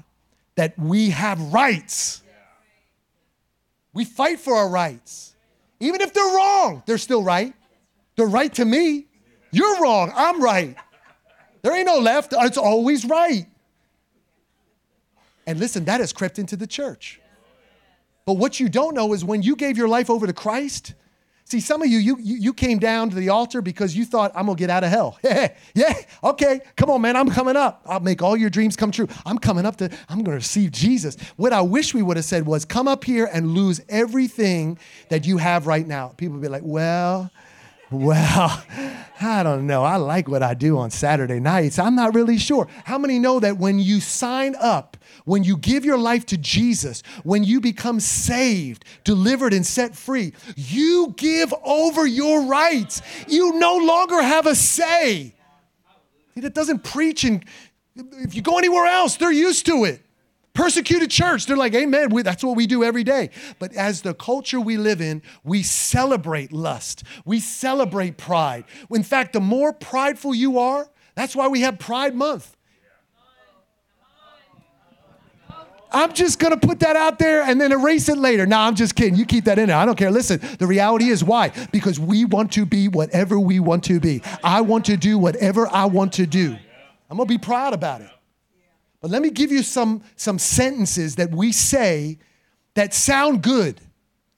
that 0.55 0.79
we 0.79 1.11
have 1.11 1.39
rights. 1.53 2.23
We 3.93 4.07
fight 4.07 4.41
for 4.41 4.55
our 4.55 4.71
rights. 4.71 5.35
Even 5.81 6.01
if 6.01 6.15
they're 6.15 6.35
wrong, 6.35 6.83
they're 6.87 6.97
still 6.97 7.23
right. 7.23 7.53
They're 8.17 8.27
right 8.27 8.55
to 8.55 8.65
me. 8.65 9.05
You're 9.51 9.83
wrong. 9.83 10.11
I'm 10.17 10.43
right. 10.43 10.77
There 11.61 11.77
ain't 11.77 11.85
no 11.85 11.99
left. 11.99 12.33
It's 12.35 12.57
always 12.57 13.05
right. 13.05 13.45
And 15.47 15.61
listen, 15.61 15.85
that 15.85 16.01
has 16.01 16.15
crept 16.15 16.39
into 16.39 16.57
the 16.57 16.67
church. 16.67 17.21
But 18.27 18.39
what 18.39 18.59
you 18.59 18.69
don't 18.69 18.95
know 18.95 19.13
is 19.13 19.25
when 19.25 19.43
you 19.43 19.55
gave 19.55 19.79
your 19.79 19.87
life 19.87 20.11
over 20.11 20.27
to 20.27 20.33
Christ, 20.33 20.95
see, 21.45 21.61
some 21.61 21.81
of 21.81 21.87
you, 21.87 21.99
you, 21.99 22.17
you 22.19 22.53
came 22.53 22.81
down 22.81 23.09
to 23.11 23.15
the 23.15 23.29
altar 23.29 23.63
because 23.63 23.97
you 23.97 24.05
thought, 24.05 24.33
I'm 24.35 24.47
gonna 24.47 24.59
get 24.59 24.69
out 24.69 24.83
of 24.83 24.91
hell. 24.91 25.17
yeah, 25.25 25.55
yeah, 25.77 25.95
okay, 26.25 26.61
come 26.77 26.91
on, 26.91 27.01
man, 27.01 27.15
I'm 27.15 27.31
coming 27.31 27.55
up. 27.55 27.83
I'll 27.87 28.01
make 28.01 28.23
all 28.23 28.37
your 28.37 28.51
dreams 28.51 28.75
come 28.75 28.91
true. 28.91 29.07
I'm 29.25 29.39
coming 29.39 29.65
up 29.65 29.77
to, 29.77 29.97
I'm 30.09 30.25
gonna 30.25 30.39
receive 30.39 30.73
Jesus. 30.73 31.17
What 31.37 31.53
I 31.53 31.61
wish 31.61 31.95
we 31.95 32.03
would 32.03 32.17
have 32.17 32.27
said 32.27 32.47
was, 32.47 32.65
come 32.65 32.89
up 32.89 33.05
here 33.05 33.31
and 33.33 33.55
lose 33.55 33.81
everything 33.89 34.77
that 35.09 35.25
you 35.25 35.37
have 35.39 35.69
right 35.69 35.87
now. 35.87 36.09
People 36.17 36.35
would 36.35 36.43
be 36.43 36.49
like, 36.49 36.65
well, 36.65 37.31
well, 37.93 38.65
I 39.21 39.45
don't 39.45 39.69
know. 39.69 39.85
I 39.85 39.97
like 39.97 40.27
what 40.27 40.43
I 40.43 40.55
do 40.55 40.79
on 40.79 40.91
Saturday 40.91 41.39
nights. 41.39 41.79
I'm 41.79 41.95
not 41.95 42.13
really 42.13 42.39
sure. 42.39 42.67
How 42.85 42.99
many 42.99 43.21
know 43.21 43.39
that 43.39 43.59
when 43.59 43.79
you 43.79 44.01
sign 44.01 44.57
up, 44.59 44.97
when 45.27 45.45
you 45.45 45.59
give 45.59 45.85
your 45.85 45.99
life 45.99 46.25
to 46.27 46.39
Jesus, 46.39 47.03
when 47.25 47.45
you 47.45 47.61
become 47.61 48.01
saved, 48.01 48.85
delivered, 49.05 49.53
and 49.53 49.67
set 49.67 49.95
free, 49.95 50.33
you 50.57 51.13
give 51.17 51.53
over 51.65 52.07
your 52.07 52.45
rights. 52.45 53.03
You 53.29 53.59
no 53.59 53.77
longer 53.77 54.23
have 54.23 54.47
a 54.47 54.55
say. 54.55 55.35
That 56.37 56.55
doesn't 56.55 56.85
preach, 56.85 57.25
and 57.25 57.45
if 57.97 58.35
you 58.35 58.43
go 58.43 58.57
anywhere 58.57 58.87
else, 58.87 59.17
they're 59.17 59.33
used 59.33 59.67
to 59.67 59.85
it. 59.85 60.01
Persecuted 60.55 61.11
church, 61.11 61.47
they're 61.47 61.57
like, 61.57 61.75
Amen. 61.75 62.11
We, 62.11 62.23
that's 62.23 62.43
what 62.45 62.57
we 62.57 62.67
do 62.67 62.83
every 62.83 63.05
day. 63.05 63.31
But 63.59 63.75
as 63.75 64.03
the 64.03 64.15
culture 64.15 64.61
we 64.61 64.77
live 64.79 65.01
in, 65.01 65.23
we 65.45 65.63
celebrate 65.63 66.53
lust, 66.53 67.03
we 67.25 67.41
celebrate 67.41 68.17
pride. 68.17 68.65
In 68.91 69.03
fact, 69.03 69.33
the 69.33 69.41
more 69.41 69.73
prideful 69.73 70.35
you 70.35 70.59
are, 70.59 70.89
that's 71.15 71.35
why 71.35 71.49
we 71.49 71.63
have 71.63 71.79
Pride 71.79 72.15
Month. 72.15 72.56
I'm 75.93 76.13
just 76.13 76.39
gonna 76.39 76.57
put 76.57 76.81
that 76.81 76.97
out 76.97 77.19
there 77.19 77.43
and 77.43 77.61
then 77.61 77.73
erase 77.73 78.09
it 78.09 78.19
later. 78.19 78.47
No, 78.47 78.59
I'm 78.59 78.75
just 78.75 78.95
kidding. 78.97 79.15
You 79.15 79.25
keep 79.25 79.45
that 79.45 79.59
in 79.59 79.69
there. 79.69 79.77
I 79.77 79.85
don't 79.85 79.97
care. 79.97 80.11
Listen, 80.11 80.41
the 80.59 80.67
reality 80.67 81.09
is 81.09 81.23
why? 81.23 81.53
Because 81.73 81.99
we 81.99 82.25
want 82.25 82.53
to 82.53 82.67
be 82.67 82.89
whatever 82.89 83.39
we 83.39 83.61
want 83.61 83.85
to 83.85 84.01
be. 84.01 84.23
I 84.43 84.61
want 84.61 84.85
to 84.87 84.97
do 84.97 85.19
whatever 85.19 85.69
I 85.69 85.87
want 85.87 86.15
to 86.15 86.27
do. 86.27 86.57
I'm 87.09 87.17
gonna 87.17 87.27
be 87.27 87.39
proud 87.39 87.73
about 87.73 88.01
it. 88.01 88.11
But 89.01 89.11
let 89.11 89.23
me 89.23 89.31
give 89.31 89.53
you 89.53 89.63
some, 89.63 90.03
some 90.17 90.39
sentences 90.39 91.17
that 91.17 91.31
we 91.31 91.53
say 91.53 92.19
that 92.75 92.93
sound 92.93 93.43
good. 93.43 93.81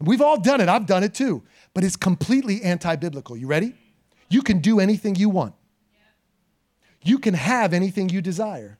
We've 0.00 0.20
all 0.20 0.38
done 0.38 0.60
it, 0.60 0.68
I've 0.68 0.86
done 0.86 1.02
it 1.02 1.14
too, 1.14 1.42
but 1.74 1.84
it's 1.84 1.96
completely 1.96 2.62
anti 2.62 2.94
biblical. 2.96 3.36
You 3.36 3.46
ready? 3.46 3.74
You 4.28 4.42
can 4.42 4.60
do 4.60 4.78
anything 4.78 5.16
you 5.16 5.28
want, 5.28 5.54
you 7.02 7.18
can 7.18 7.34
have 7.34 7.72
anything 7.72 8.08
you 8.08 8.20
desire, 8.20 8.78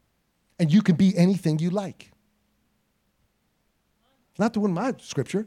and 0.59 0.73
you 0.73 0.83
can 0.83 0.97
be 0.97 1.17
anything 1.17 1.59
you 1.59 1.71
like. 1.71 2.11
Not 4.39 4.53
the 4.53 4.61
one 4.61 4.71
in 4.71 4.75
my 4.75 4.95
scripture. 4.99 5.47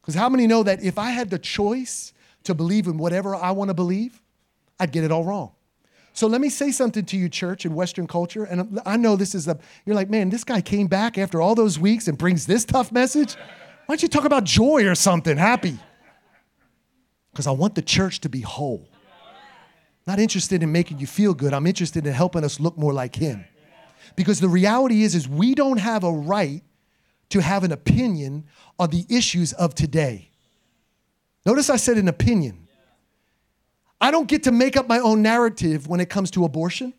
Because 0.00 0.14
how 0.14 0.28
many 0.28 0.46
know 0.46 0.62
that 0.62 0.82
if 0.82 0.98
I 0.98 1.10
had 1.10 1.30
the 1.30 1.38
choice 1.38 2.12
to 2.44 2.54
believe 2.54 2.86
in 2.86 2.98
whatever 2.98 3.34
I 3.34 3.52
want 3.52 3.68
to 3.68 3.74
believe, 3.74 4.20
I'd 4.80 4.90
get 4.90 5.04
it 5.04 5.12
all 5.12 5.24
wrong? 5.24 5.52
So 6.12 6.26
let 6.26 6.40
me 6.40 6.48
say 6.48 6.72
something 6.72 7.04
to 7.04 7.16
you, 7.16 7.28
church, 7.28 7.64
in 7.64 7.74
Western 7.74 8.08
culture. 8.08 8.42
And 8.42 8.80
I 8.84 8.96
know 8.96 9.14
this 9.14 9.36
is 9.36 9.46
a, 9.46 9.56
you're 9.86 9.94
like, 9.94 10.10
man, 10.10 10.30
this 10.30 10.42
guy 10.42 10.60
came 10.60 10.88
back 10.88 11.16
after 11.16 11.40
all 11.40 11.54
those 11.54 11.78
weeks 11.78 12.08
and 12.08 12.18
brings 12.18 12.46
this 12.46 12.64
tough 12.64 12.90
message. 12.90 13.36
Why 13.36 13.94
don't 13.94 14.02
you 14.02 14.08
talk 14.08 14.24
about 14.24 14.42
joy 14.42 14.86
or 14.86 14.96
something, 14.96 15.36
happy? 15.36 15.78
Because 17.30 17.46
I 17.46 17.52
want 17.52 17.76
the 17.76 17.82
church 17.82 18.20
to 18.22 18.28
be 18.28 18.40
whole. 18.40 18.88
Not 20.08 20.18
interested 20.18 20.62
in 20.62 20.72
making 20.72 20.98
you 20.98 21.06
feel 21.06 21.34
good. 21.34 21.54
I'm 21.54 21.66
interested 21.66 22.04
in 22.04 22.12
helping 22.12 22.42
us 22.42 22.58
look 22.58 22.76
more 22.76 22.92
like 22.92 23.14
him. 23.14 23.44
Because 24.16 24.40
the 24.40 24.48
reality 24.48 25.02
is, 25.02 25.14
is 25.14 25.28
we 25.28 25.54
don't 25.54 25.78
have 25.78 26.02
a 26.02 26.10
right 26.10 26.62
to 27.30 27.40
have 27.40 27.64
an 27.64 27.72
opinion 27.72 28.44
on 28.78 28.90
the 28.90 29.04
issues 29.08 29.52
of 29.52 29.74
today. 29.74 30.30
Notice 31.44 31.70
I 31.70 31.76
said 31.76 31.98
an 31.98 32.08
opinion. 32.08 32.68
I 34.00 34.10
don't 34.10 34.28
get 34.28 34.44
to 34.44 34.52
make 34.52 34.76
up 34.76 34.88
my 34.88 34.98
own 34.98 35.22
narrative 35.22 35.88
when 35.88 36.00
it 36.00 36.08
comes 36.08 36.30
to 36.32 36.44
abortion 36.44 36.94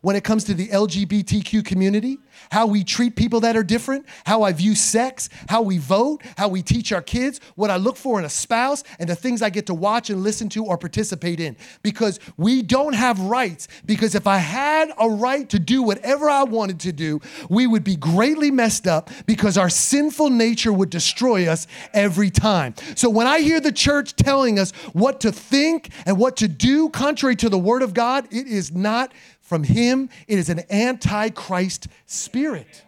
when 0.00 0.16
it 0.16 0.24
comes 0.24 0.44
to 0.44 0.54
the 0.54 0.68
LGBTQ 0.68 1.64
community, 1.64 2.18
how 2.50 2.66
we 2.66 2.84
treat 2.84 3.16
people 3.16 3.40
that 3.40 3.56
are 3.56 3.62
different, 3.62 4.06
how 4.24 4.42
I 4.42 4.52
view 4.52 4.74
sex, 4.74 5.28
how 5.48 5.62
we 5.62 5.78
vote, 5.78 6.22
how 6.36 6.48
we 6.48 6.62
teach 6.62 6.92
our 6.92 7.02
kids, 7.02 7.40
what 7.54 7.70
I 7.70 7.76
look 7.76 7.96
for 7.96 8.18
in 8.18 8.24
a 8.24 8.30
spouse, 8.30 8.82
and 8.98 9.08
the 9.08 9.14
things 9.14 9.42
I 9.42 9.50
get 9.50 9.66
to 9.66 9.74
watch 9.74 10.10
and 10.10 10.22
listen 10.22 10.48
to 10.50 10.64
or 10.64 10.78
participate 10.78 11.40
in. 11.40 11.56
Because 11.82 12.18
we 12.36 12.62
don't 12.62 12.94
have 12.94 13.20
rights. 13.20 13.68
Because 13.84 14.14
if 14.14 14.26
I 14.26 14.38
had 14.38 14.90
a 14.98 15.08
right 15.08 15.48
to 15.50 15.58
do 15.58 15.82
whatever 15.82 16.30
I 16.30 16.44
wanted 16.44 16.80
to 16.80 16.92
do, 16.92 17.20
we 17.48 17.66
would 17.66 17.84
be 17.84 17.96
greatly 17.96 18.50
messed 18.50 18.86
up 18.86 19.10
because 19.26 19.58
our 19.58 19.68
sinful 19.68 20.30
nature 20.30 20.72
would 20.72 20.90
destroy 20.90 21.46
us 21.48 21.66
every 21.92 22.30
time. 22.30 22.74
So 22.96 23.10
when 23.10 23.26
I 23.26 23.40
hear 23.40 23.60
the 23.60 23.72
church 23.72 24.16
telling 24.16 24.58
us 24.58 24.72
what 24.92 25.20
to 25.20 25.32
think 25.32 25.90
and 26.06 26.18
what 26.18 26.36
to 26.38 26.48
do 26.48 26.88
contrary 26.90 27.36
to 27.36 27.48
the 27.48 27.58
word 27.58 27.82
of 27.82 27.94
God, 27.94 28.26
it 28.30 28.46
is 28.46 28.72
not 28.72 29.12
from 29.50 29.64
him, 29.64 30.08
it 30.28 30.38
is 30.38 30.48
an 30.48 30.62
antichrist 30.70 31.88
spirit. 32.06 32.84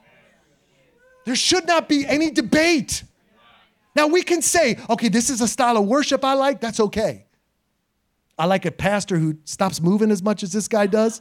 There 1.25 1.35
should 1.35 1.67
not 1.67 1.89
be 1.89 2.07
any 2.07 2.31
debate. 2.31 3.03
Now 3.97 4.07
we 4.07 4.23
can 4.23 4.43
say, 4.43 4.79
okay, 4.89 5.09
this 5.09 5.29
is 5.29 5.41
a 5.41 5.49
style 5.49 5.77
of 5.77 5.87
worship 5.87 6.25
I 6.25 6.35
like, 6.35 6.61
that's 6.61 6.79
okay. 6.79 7.27
I 8.39 8.47
like 8.47 8.65
a 8.65 8.71
pastor 8.71 9.19
who 9.19 9.39
stops 9.45 9.81
moving 9.81 10.13
as 10.13 10.23
much 10.23 10.45
as 10.45 10.53
this 10.53 10.69
guy 10.69 10.87
does. 10.87 11.21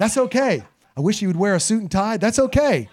That's 0.00 0.16
okay. 0.16 0.64
I 0.96 1.00
wish 1.00 1.20
he 1.20 1.28
would 1.28 1.36
wear 1.36 1.54
a 1.54 1.60
suit 1.60 1.82
and 1.82 1.90
tie. 1.90 2.16
That's 2.16 2.40
okay. 2.40 2.88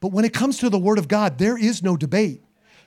But 0.00 0.08
when 0.08 0.26
it 0.26 0.34
comes 0.34 0.58
to 0.58 0.68
the 0.68 0.78
Word 0.78 0.98
of 0.98 1.08
God, 1.08 1.38
there 1.38 1.56
is 1.56 1.82
no 1.82 1.96
debate. 1.96 2.42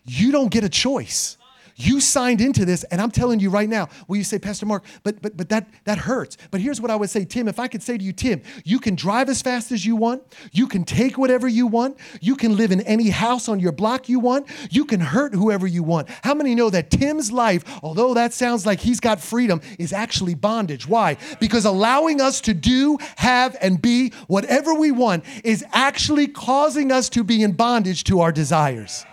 You 0.06 0.32
don't 0.32 0.52
get 0.52 0.63
a 0.63 0.69
choice. 0.69 1.36
You 1.79 2.01
signed 2.01 2.41
into 2.41 2.65
this, 2.65 2.83
and 2.85 2.99
I'm 2.99 3.11
telling 3.11 3.39
you 3.39 3.51
right 3.51 3.69
now. 3.69 3.87
Well, 4.07 4.17
you 4.17 4.23
say, 4.23 4.39
Pastor 4.39 4.65
Mark, 4.65 4.83
but 5.03 5.21
but 5.21 5.37
but 5.37 5.49
that 5.49 5.67
that 5.83 5.99
hurts. 5.99 6.35
But 6.49 6.59
here's 6.59 6.81
what 6.81 6.89
I 6.89 6.95
would 6.95 7.11
say, 7.11 7.23
Tim. 7.23 7.47
If 7.47 7.59
I 7.59 7.67
could 7.67 7.83
say 7.83 7.99
to 7.99 8.03
you, 8.03 8.13
Tim, 8.13 8.41
you 8.65 8.79
can 8.79 8.95
drive 8.95 9.29
as 9.29 9.43
fast 9.43 9.71
as 9.71 9.85
you 9.85 9.95
want. 9.95 10.23
You 10.51 10.65
can 10.65 10.83
take 10.83 11.19
whatever 11.19 11.47
you 11.47 11.67
want. 11.67 11.97
You 12.19 12.35
can 12.35 12.57
live 12.57 12.71
in 12.71 12.81
any 12.81 13.11
house 13.11 13.47
on 13.47 13.59
your 13.59 13.71
block 13.71 14.09
you 14.09 14.19
want. 14.19 14.47
You 14.71 14.85
can 14.85 14.99
hurt 14.99 15.35
whoever 15.35 15.67
you 15.67 15.83
want. 15.83 16.09
How 16.23 16.33
many 16.33 16.55
know 16.55 16.71
that 16.71 16.89
Tim's 16.89 17.31
life, 17.31 17.63
although 17.83 18.15
that 18.15 18.33
sounds 18.33 18.65
like 18.65 18.79
he's 18.79 18.99
got 18.99 19.21
freedom, 19.21 19.61
is 19.77 19.93
actually 19.93 20.33
bondage? 20.33 20.87
Why? 20.87 21.17
Because 21.39 21.65
allowing 21.65 22.21
us 22.21 22.41
to 22.41 22.55
do, 22.55 22.97
have, 23.17 23.55
and 23.61 23.79
be 23.79 24.13
whatever 24.25 24.73
we 24.73 24.89
want 24.89 25.23
is 25.43 25.63
actually 25.73 26.27
causing 26.27 26.91
us 26.91 27.07
to 27.09 27.23
be 27.23 27.43
in 27.43 27.51
bondage 27.51 28.03
to 28.05 28.21
our 28.21 28.31
desires. 28.31 29.05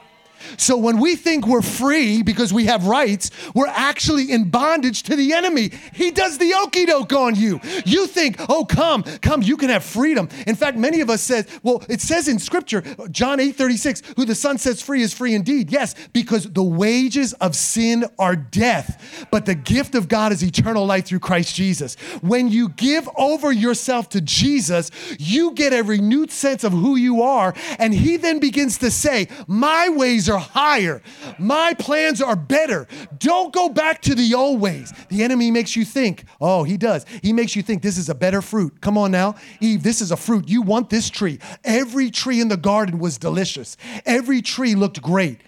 So 0.57 0.77
when 0.77 1.01
we 1.01 1.17
think 1.17 1.47
we're 1.47 1.63
free 1.63 2.23
because 2.23 2.53
we 2.53 2.67
have 2.67 2.87
rights, 2.87 3.31
we're 3.55 3.67
actually 3.67 4.31
in 4.31 4.51
bondage 4.51 5.03
to 5.05 5.17
the 5.17 5.33
enemy. 5.33 5.71
He 5.93 6.11
does 6.11 6.39
the 6.39 6.55
okey 6.65 6.87
doke 6.87 7.13
on 7.13 7.35
you. 7.35 7.61
You 7.85 8.07
think, 8.07 8.37
oh, 8.49 8.65
come, 8.65 9.03
come, 9.03 9.43
you 9.43 9.57
can 9.57 9.71
have 9.71 9.85
freedom. 9.85 10.29
In 10.47 10.55
fact, 10.55 10.77
many 10.77 11.01
of 11.01 11.11
us 11.11 11.23
says, 11.23 11.47
well, 11.63 11.83
it 11.89 12.01
says 12.01 12.29
in 12.29 12.39
scripture, 12.39 12.83
John 13.11 13.41
8 13.41 13.57
36, 13.57 14.03
who 14.17 14.25
the 14.25 14.35
Son 14.35 14.59
sets 14.59 14.83
free 14.83 15.03
is 15.03 15.15
free 15.15 15.35
indeed. 15.35 15.71
Yes, 15.71 15.95
because 16.13 16.51
the 16.53 16.63
wages 16.63 17.33
of 17.35 17.57
sin 17.57 18.05
are 18.19 18.37
death, 18.37 19.27
but 19.31 19.47
the 19.47 19.55
gift 19.55 19.95
of 19.95 20.09
God 20.09 20.33
is 20.33 20.43
eternal 20.43 20.87
life 20.87 21.07
through 21.07 21.21
Christ 21.21 21.55
Jesus. 21.55 21.95
When 22.21 22.49
you 22.49 22.69
give 22.71 23.09
over 23.17 23.53
yourself 23.53 24.09
to 24.11 24.21
Jesus, 24.21 24.91
you 25.19 25.53
get 25.53 25.73
a 25.73 25.83
renewed 25.83 26.31
sense 26.31 26.65
of 26.65 26.73
who 26.73 26.97
you 26.97 27.23
are, 27.23 27.55
and 27.79 27.95
He 27.95 28.17
then 28.17 28.39
begins 28.39 28.79
to 28.79 28.91
say, 28.91 29.29
My 29.47 29.89
ways 29.89 30.29
are 30.29 30.34
higher, 30.39 31.03
my 31.39 31.75
plans 31.75 32.21
are 32.23 32.37
better. 32.37 32.87
Don't 33.19 33.53
go 33.53 33.69
back 33.69 34.03
to 34.03 34.15
the 34.15 34.35
old 34.35 34.61
ways. 34.61 34.93
The 35.09 35.23
enemy 35.23 35.51
makes 35.51 35.77
you 35.77 35.85
think, 35.85 36.25
oh, 36.41 36.65
he 36.65 36.77
does. 36.77 37.07
He 37.23 37.33
makes 37.33 37.57
you 37.57 37.63
think 37.63 37.83
this 37.83 37.99
is 37.99 38.09
a 38.09 38.15
better 38.15 38.43
fruit. 38.43 38.81
Come 38.81 38.99
on 38.99 39.11
now, 39.11 39.35
Eve, 39.61 39.83
this 39.83 40.01
is 40.01 40.11
a 40.11 40.17
fruit. 40.17 40.49
You 40.49 40.63
want 40.63 40.91
this 40.91 41.11
tree. 41.11 41.39
Every 41.65 42.11
tree 42.11 42.41
in 42.41 42.49
the 42.49 42.57
garden 42.57 42.99
was 42.99 43.19
delicious, 43.19 43.77
every 44.05 44.43
tree 44.43 44.75
looked 44.75 45.03
great. 45.03 45.41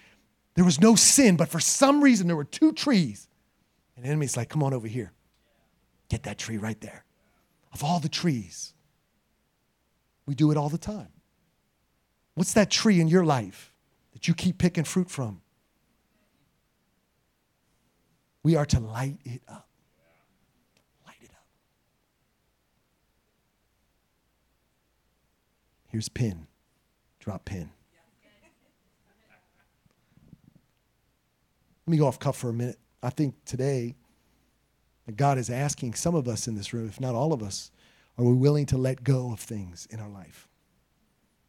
There 0.55 0.65
was 0.65 0.81
no 0.81 0.95
sin, 0.95 1.37
but 1.37 1.49
for 1.49 1.59
some 1.59 2.01
reason, 2.01 2.25
there 2.25 2.35
were 2.35 2.43
two 2.43 2.71
trees. 2.71 3.27
And 3.95 4.03
the 4.03 4.09
enemy's 4.09 4.35
like, 4.35 4.49
come 4.49 4.63
on 4.63 4.73
over 4.73 4.87
here. 4.87 5.11
Get 6.09 6.23
that 6.23 6.39
tree 6.39 6.57
right 6.57 6.79
there. 6.81 7.05
Of 7.73 7.83
all 7.83 7.99
the 7.99 8.09
trees, 8.09 8.73
we 10.25 10.33
do 10.33 10.49
it 10.51 10.57
all 10.57 10.69
the 10.69 10.77
time. 10.77 11.09
What's 12.33 12.53
that 12.53 12.69
tree 12.69 12.99
in 12.99 13.07
your 13.07 13.25
life 13.25 13.73
you 14.27 14.33
keep 14.33 14.57
picking 14.57 14.83
fruit 14.83 15.09
from? 15.09 15.41
We 18.43 18.55
are 18.55 18.65
to 18.65 18.79
light 18.79 19.17
it 19.25 19.41
up. 19.47 19.67
Light 21.05 21.17
it 21.21 21.31
up. 21.31 21.47
Here's 25.87 26.09
pin. 26.09 26.47
Drop 27.19 27.45
pin. 27.45 27.69
Let 31.85 31.91
me 31.91 31.97
go 31.97 32.07
off 32.07 32.19
cuff 32.19 32.37
for 32.37 32.49
a 32.49 32.53
minute. 32.53 32.79
I 33.01 33.09
think 33.09 33.35
today 33.45 33.95
God 35.15 35.37
is 35.37 35.49
asking 35.49 35.93
some 35.93 36.15
of 36.15 36.27
us 36.27 36.47
in 36.47 36.55
this 36.55 36.73
room, 36.73 36.87
if 36.87 36.99
not 36.99 37.15
all 37.15 37.31
of 37.31 37.41
us, 37.41 37.71
are 38.17 38.25
we 38.25 38.33
willing 38.33 38.65
to 38.67 38.77
let 38.77 39.03
go 39.03 39.31
of 39.31 39.39
things 39.39 39.87
in 39.89 39.99
our 39.99 40.09
life? 40.09 40.47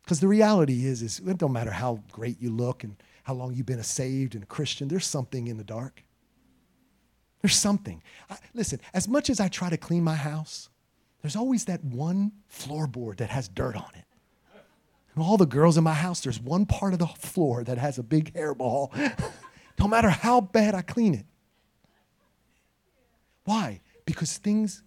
Because 0.08 0.20
the 0.20 0.28
reality 0.28 0.86
is, 0.86 1.02
is 1.02 1.18
it 1.18 1.36
don't 1.36 1.52
matter 1.52 1.70
how 1.70 2.00
great 2.12 2.40
you 2.40 2.48
look 2.48 2.82
and 2.82 2.96
how 3.24 3.34
long 3.34 3.52
you've 3.52 3.66
been 3.66 3.78
a 3.78 3.84
saved 3.84 4.34
and 4.34 4.42
a 4.42 4.46
Christian, 4.46 4.88
there's 4.88 5.04
something 5.04 5.48
in 5.48 5.58
the 5.58 5.64
dark. 5.64 6.02
There's 7.42 7.54
something. 7.54 8.02
I, 8.30 8.38
listen, 8.54 8.80
as 8.94 9.06
much 9.06 9.28
as 9.28 9.38
I 9.38 9.48
try 9.48 9.68
to 9.68 9.76
clean 9.76 10.02
my 10.02 10.14
house, 10.14 10.70
there's 11.20 11.36
always 11.36 11.66
that 11.66 11.84
one 11.84 12.32
floorboard 12.50 13.18
that 13.18 13.28
has 13.28 13.48
dirt 13.48 13.76
on 13.76 13.90
it. 13.94 14.06
And 15.14 15.22
all 15.22 15.36
the 15.36 15.44
girls 15.44 15.76
in 15.76 15.84
my 15.84 15.92
house, 15.92 16.20
there's 16.20 16.40
one 16.40 16.64
part 16.64 16.94
of 16.94 17.00
the 17.00 17.06
floor 17.06 17.62
that 17.64 17.76
has 17.76 17.98
a 17.98 18.02
big 18.02 18.32
hairball. 18.32 18.90
no 19.78 19.86
matter 19.86 20.08
how 20.08 20.40
bad 20.40 20.74
I 20.74 20.80
clean 20.80 21.12
it. 21.12 21.26
Why? 23.44 23.82
Because 24.06 24.38
things 24.38 24.82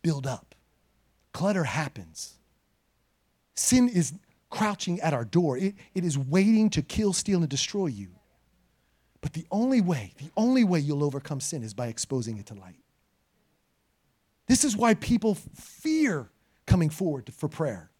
build 0.00 0.28
up, 0.28 0.54
clutter 1.32 1.64
happens. 1.64 2.34
Sin 3.56 3.88
is 3.88 4.12
crouching 4.50 5.00
at 5.00 5.14
our 5.14 5.24
door, 5.24 5.56
it, 5.56 5.74
it 5.94 6.04
is 6.04 6.18
waiting 6.18 6.68
to 6.70 6.82
kill, 6.82 7.12
steal, 7.12 7.40
and 7.40 7.48
destroy 7.48 7.86
you. 7.86 8.08
But 9.20 9.32
the 9.32 9.46
only 9.50 9.80
way, 9.80 10.14
the 10.18 10.30
only 10.36 10.64
way 10.64 10.80
you'll 10.80 11.04
overcome 11.04 11.40
sin 11.40 11.62
is 11.62 11.74
by 11.74 11.86
exposing 11.86 12.38
it 12.38 12.46
to 12.46 12.54
light. 12.54 12.80
This 14.46 14.64
is 14.64 14.76
why 14.76 14.94
people 14.94 15.36
fear 15.54 16.30
coming 16.66 16.90
forward 16.90 17.32
for 17.32 17.48
prayer. 17.48 17.90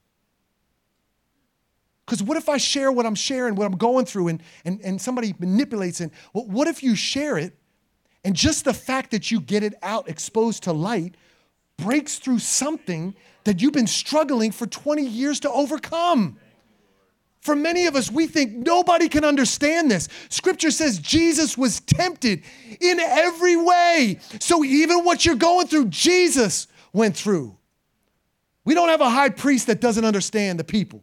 Because 2.04 2.22
what 2.22 2.36
if 2.36 2.48
I 2.48 2.56
share 2.56 2.90
what 2.90 3.06
I'm 3.06 3.14
sharing, 3.14 3.54
what 3.54 3.66
I'm 3.66 3.76
going 3.76 4.04
through, 4.04 4.28
and, 4.28 4.42
and, 4.64 4.80
and 4.82 5.00
somebody 5.00 5.34
manipulates 5.38 6.00
it? 6.00 6.10
Well, 6.32 6.46
what 6.46 6.66
if 6.66 6.82
you 6.82 6.96
share 6.96 7.38
it, 7.38 7.56
and 8.24 8.34
just 8.34 8.64
the 8.64 8.74
fact 8.74 9.12
that 9.12 9.30
you 9.30 9.40
get 9.40 9.62
it 9.62 9.74
out 9.82 10.08
exposed 10.08 10.64
to 10.64 10.72
light 10.72 11.14
breaks 11.76 12.18
through 12.18 12.40
something 12.40 13.14
that 13.44 13.60
you've 13.60 13.72
been 13.72 13.86
struggling 13.86 14.52
for 14.52 14.66
20 14.66 15.04
years 15.04 15.40
to 15.40 15.50
overcome? 15.50 16.38
For 17.40 17.56
many 17.56 17.86
of 17.86 17.96
us, 17.96 18.10
we 18.10 18.26
think 18.26 18.52
nobody 18.52 19.08
can 19.08 19.24
understand 19.24 19.90
this. 19.90 20.08
Scripture 20.28 20.70
says 20.70 20.98
Jesus 20.98 21.56
was 21.56 21.80
tempted 21.80 22.42
in 22.80 23.00
every 23.00 23.56
way. 23.56 24.18
So 24.40 24.62
even 24.62 25.04
what 25.04 25.24
you're 25.24 25.36
going 25.36 25.66
through, 25.66 25.86
Jesus 25.86 26.66
went 26.92 27.16
through. 27.16 27.56
We 28.64 28.74
don't 28.74 28.90
have 28.90 29.00
a 29.00 29.08
high 29.08 29.30
priest 29.30 29.68
that 29.68 29.80
doesn't 29.80 30.04
understand 30.04 30.60
the 30.60 30.64
people. 30.64 31.02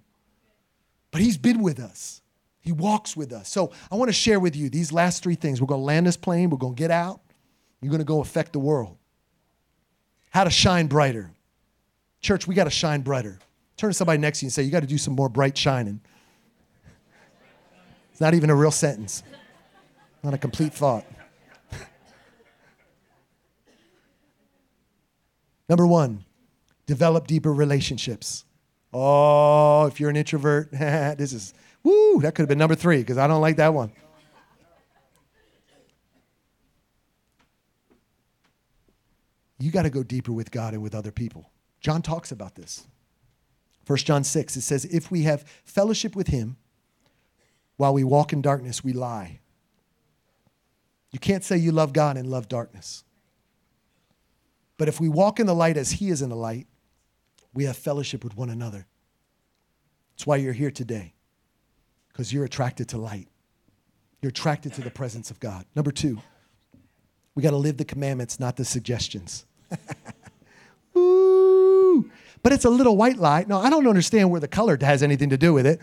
But 1.09 1.21
He's 1.21 1.37
been 1.37 1.61
with 1.63 1.79
us, 1.79 2.21
He 2.61 2.71
walks 2.71 3.17
with 3.17 3.33
us. 3.33 3.49
So 3.49 3.71
I 3.91 3.95
want 3.95 4.09
to 4.09 4.13
share 4.13 4.39
with 4.39 4.55
you 4.55 4.69
these 4.69 4.91
last 4.91 5.23
three 5.23 5.35
things. 5.35 5.59
We're 5.59 5.67
going 5.67 5.81
to 5.81 5.85
land 5.85 6.05
this 6.05 6.17
plane, 6.17 6.51
we're 6.51 6.57
going 6.57 6.75
to 6.75 6.79
get 6.79 6.91
out, 6.91 7.21
you're 7.81 7.89
going 7.89 7.99
to 7.99 8.05
go 8.05 8.21
affect 8.21 8.53
the 8.53 8.59
world. 8.59 8.97
How 10.29 10.43
to 10.43 10.51
shine 10.51 10.85
brighter. 10.85 11.31
Church, 12.21 12.47
we 12.47 12.55
got 12.55 12.65
to 12.65 12.69
shine 12.69 13.01
brighter. 13.01 13.39
Turn 13.77 13.91
to 13.91 13.93
somebody 13.93 14.17
next 14.17 14.39
to 14.39 14.45
you 14.45 14.47
and 14.47 14.53
say, 14.53 14.63
You 14.63 14.71
got 14.71 14.81
to 14.81 14.87
do 14.87 14.97
some 14.97 15.13
more 15.15 15.29
bright 15.29 15.57
shining. 15.57 16.01
It's 18.11 18.19
not 18.21 18.33
even 18.33 18.49
a 18.49 18.55
real 18.55 18.71
sentence, 18.71 19.21
not 20.23 20.33
a 20.33 20.37
complete 20.39 20.73
thought. 20.73 21.05
Number 25.69 25.85
one, 25.85 26.25
develop 26.87 27.27
deeper 27.27 27.53
relationships. 27.53 28.43
Oh, 28.91 29.85
if 29.85 29.99
you're 29.99 30.09
an 30.09 30.15
introvert, 30.15 30.71
this 30.71 31.33
is, 31.33 31.53
woo, 31.83 32.21
that 32.21 32.33
could 32.33 32.41
have 32.41 32.49
been 32.49 32.57
number 32.57 32.73
three 32.73 32.97
because 32.97 33.19
I 33.19 33.27
don't 33.27 33.41
like 33.41 33.57
that 33.57 33.73
one. 33.73 33.91
You 39.59 39.71
got 39.71 39.83
to 39.83 39.89
go 39.89 40.01
deeper 40.01 40.31
with 40.31 40.49
God 40.49 40.73
and 40.73 40.81
with 40.81 40.95
other 40.95 41.11
people. 41.11 41.51
John 41.79 42.01
talks 42.01 42.31
about 42.31 42.55
this. 42.55 42.85
1 43.85 43.97
John 43.99 44.23
6, 44.23 44.57
it 44.57 44.61
says, 44.61 44.85
If 44.85 45.09
we 45.09 45.23
have 45.23 45.43
fellowship 45.63 46.15
with 46.15 46.27
him 46.27 46.57
while 47.77 47.93
we 47.93 48.03
walk 48.03 48.33
in 48.33 48.41
darkness, 48.41 48.83
we 48.83 48.93
lie. 48.93 49.39
You 51.11 51.19
can't 51.19 51.43
say 51.43 51.57
you 51.57 51.71
love 51.71 51.93
God 51.93 52.17
and 52.17 52.29
love 52.29 52.49
darkness. 52.49 53.03
But 54.77 54.87
if 54.87 54.99
we 54.99 55.09
walk 55.09 55.39
in 55.39 55.47
the 55.47 55.55
light 55.55 55.77
as 55.77 55.91
he 55.91 56.09
is 56.09 56.21
in 56.21 56.29
the 56.29 56.35
light, 56.35 56.67
we 57.53 57.63
have 57.63 57.77
fellowship 57.77 58.23
with 58.23 58.35
one 58.35 58.49
another. 58.49 58.85
That's 60.11 60.27
why 60.27 60.35
you're 60.37 60.53
here 60.53 60.71
today, 60.71 61.13
because 62.09 62.33
you're 62.33 62.45
attracted 62.45 62.89
to 62.89 62.97
light. 62.97 63.29
You're 64.21 64.29
attracted 64.29 64.73
to 64.73 64.81
the 64.81 64.91
presence 64.91 65.31
of 65.31 65.39
God. 65.39 65.65
Number 65.75 65.91
two, 65.91 66.19
we 67.35 67.43
got 67.43 67.51
to 67.51 67.57
live 67.57 67.77
the 67.77 67.85
commandments, 67.85 68.39
not 68.39 68.57
the 68.57 68.65
suggestions. 68.65 69.45
Ooh, 70.97 71.36
but 72.43 72.53
it's 72.53 72.65
a 72.65 72.69
little 72.69 72.95
white 72.95 73.17
light. 73.17 73.47
No, 73.47 73.59
I 73.59 73.69
don't 73.69 73.87
understand 73.87 74.29
where 74.31 74.39
the 74.39 74.47
color 74.47 74.77
has 74.81 75.03
anything 75.03 75.29
to 75.29 75.37
do 75.37 75.53
with 75.53 75.65
it. 75.65 75.79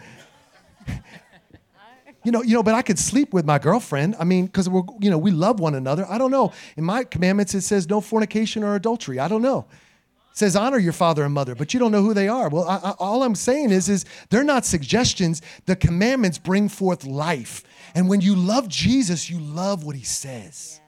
you 2.24 2.32
know, 2.32 2.42
you 2.42 2.54
know, 2.54 2.62
but 2.62 2.74
I 2.74 2.82
could 2.82 2.98
sleep 2.98 3.32
with 3.32 3.44
my 3.44 3.58
girlfriend. 3.58 4.16
I 4.18 4.24
mean, 4.24 4.46
because 4.46 4.68
we're, 4.68 4.82
you 5.00 5.10
know, 5.10 5.18
we 5.18 5.30
love 5.30 5.60
one 5.60 5.74
another. 5.74 6.06
I 6.08 6.18
don't 6.18 6.30
know. 6.30 6.52
In 6.76 6.84
my 6.84 7.04
commandments, 7.04 7.54
it 7.54 7.60
says 7.60 7.88
no 7.88 8.00
fornication 8.00 8.62
or 8.64 8.74
adultery. 8.74 9.18
I 9.18 9.28
don't 9.28 9.42
know 9.42 9.66
It 10.30 10.38
says 10.38 10.56
honor 10.56 10.78
your 10.78 10.92
father 10.94 11.24
and 11.24 11.34
mother, 11.34 11.54
but 11.54 11.74
you 11.74 11.80
don't 11.80 11.92
know 11.92 12.02
who 12.02 12.14
they 12.14 12.28
are. 12.28 12.48
Well, 12.48 12.64
I, 12.64 12.76
I, 12.76 12.90
all 12.98 13.22
I'm 13.22 13.34
saying 13.34 13.70
is, 13.70 13.88
is 13.88 14.04
they're 14.30 14.42
not 14.44 14.64
suggestions. 14.64 15.42
The 15.66 15.76
commandments 15.76 16.38
bring 16.38 16.68
forth 16.68 17.04
life. 17.04 17.62
And 17.94 18.08
when 18.08 18.20
you 18.20 18.34
love 18.34 18.68
Jesus, 18.68 19.28
you 19.28 19.38
love 19.38 19.84
what 19.84 19.94
he 19.94 20.04
says. 20.04 20.80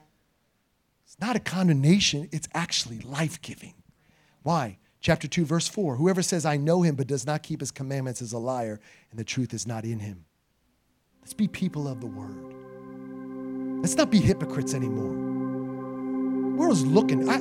It's 1.05 1.19
not 1.19 1.35
a 1.35 1.39
condemnation, 1.39 2.29
it's 2.31 2.49
actually 2.53 2.99
life 2.99 3.41
giving. 3.41 3.75
Why? 4.43 4.79
Chapter 4.99 5.27
2, 5.27 5.45
verse 5.45 5.67
4 5.67 5.95
Whoever 5.95 6.21
says, 6.21 6.45
I 6.45 6.57
know 6.57 6.81
him, 6.81 6.95
but 6.95 7.07
does 7.07 7.25
not 7.25 7.43
keep 7.43 7.59
his 7.59 7.71
commandments 7.71 8.21
is 8.21 8.33
a 8.33 8.39
liar, 8.39 8.79
and 9.11 9.19
the 9.19 9.23
truth 9.23 9.53
is 9.53 9.67
not 9.67 9.83
in 9.83 9.99
him. 9.99 10.25
Let's 11.21 11.33
be 11.33 11.47
people 11.47 11.87
of 11.87 11.99
the 11.99 12.07
word. 12.07 12.53
Let's 13.81 13.95
not 13.95 14.09
be 14.09 14.19
hypocrites 14.19 14.73
anymore 14.73 15.27
world's 16.57 16.85
looking. 16.85 17.29
I, 17.29 17.39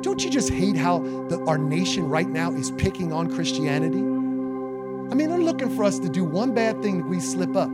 don't 0.00 0.24
you 0.24 0.30
just 0.30 0.50
hate 0.50 0.76
how 0.76 0.98
the, 1.28 1.44
our 1.46 1.58
nation 1.58 2.08
right 2.08 2.28
now 2.28 2.52
is 2.52 2.70
picking 2.72 3.12
on 3.12 3.32
Christianity? 3.32 3.98
I 3.98 5.14
mean, 5.14 5.28
they're 5.28 5.38
looking 5.38 5.74
for 5.76 5.84
us 5.84 5.98
to 6.00 6.08
do 6.08 6.24
one 6.24 6.54
bad 6.54 6.82
thing 6.82 6.98
that 6.98 7.06
we 7.06 7.20
slip 7.20 7.54
up. 7.54 7.70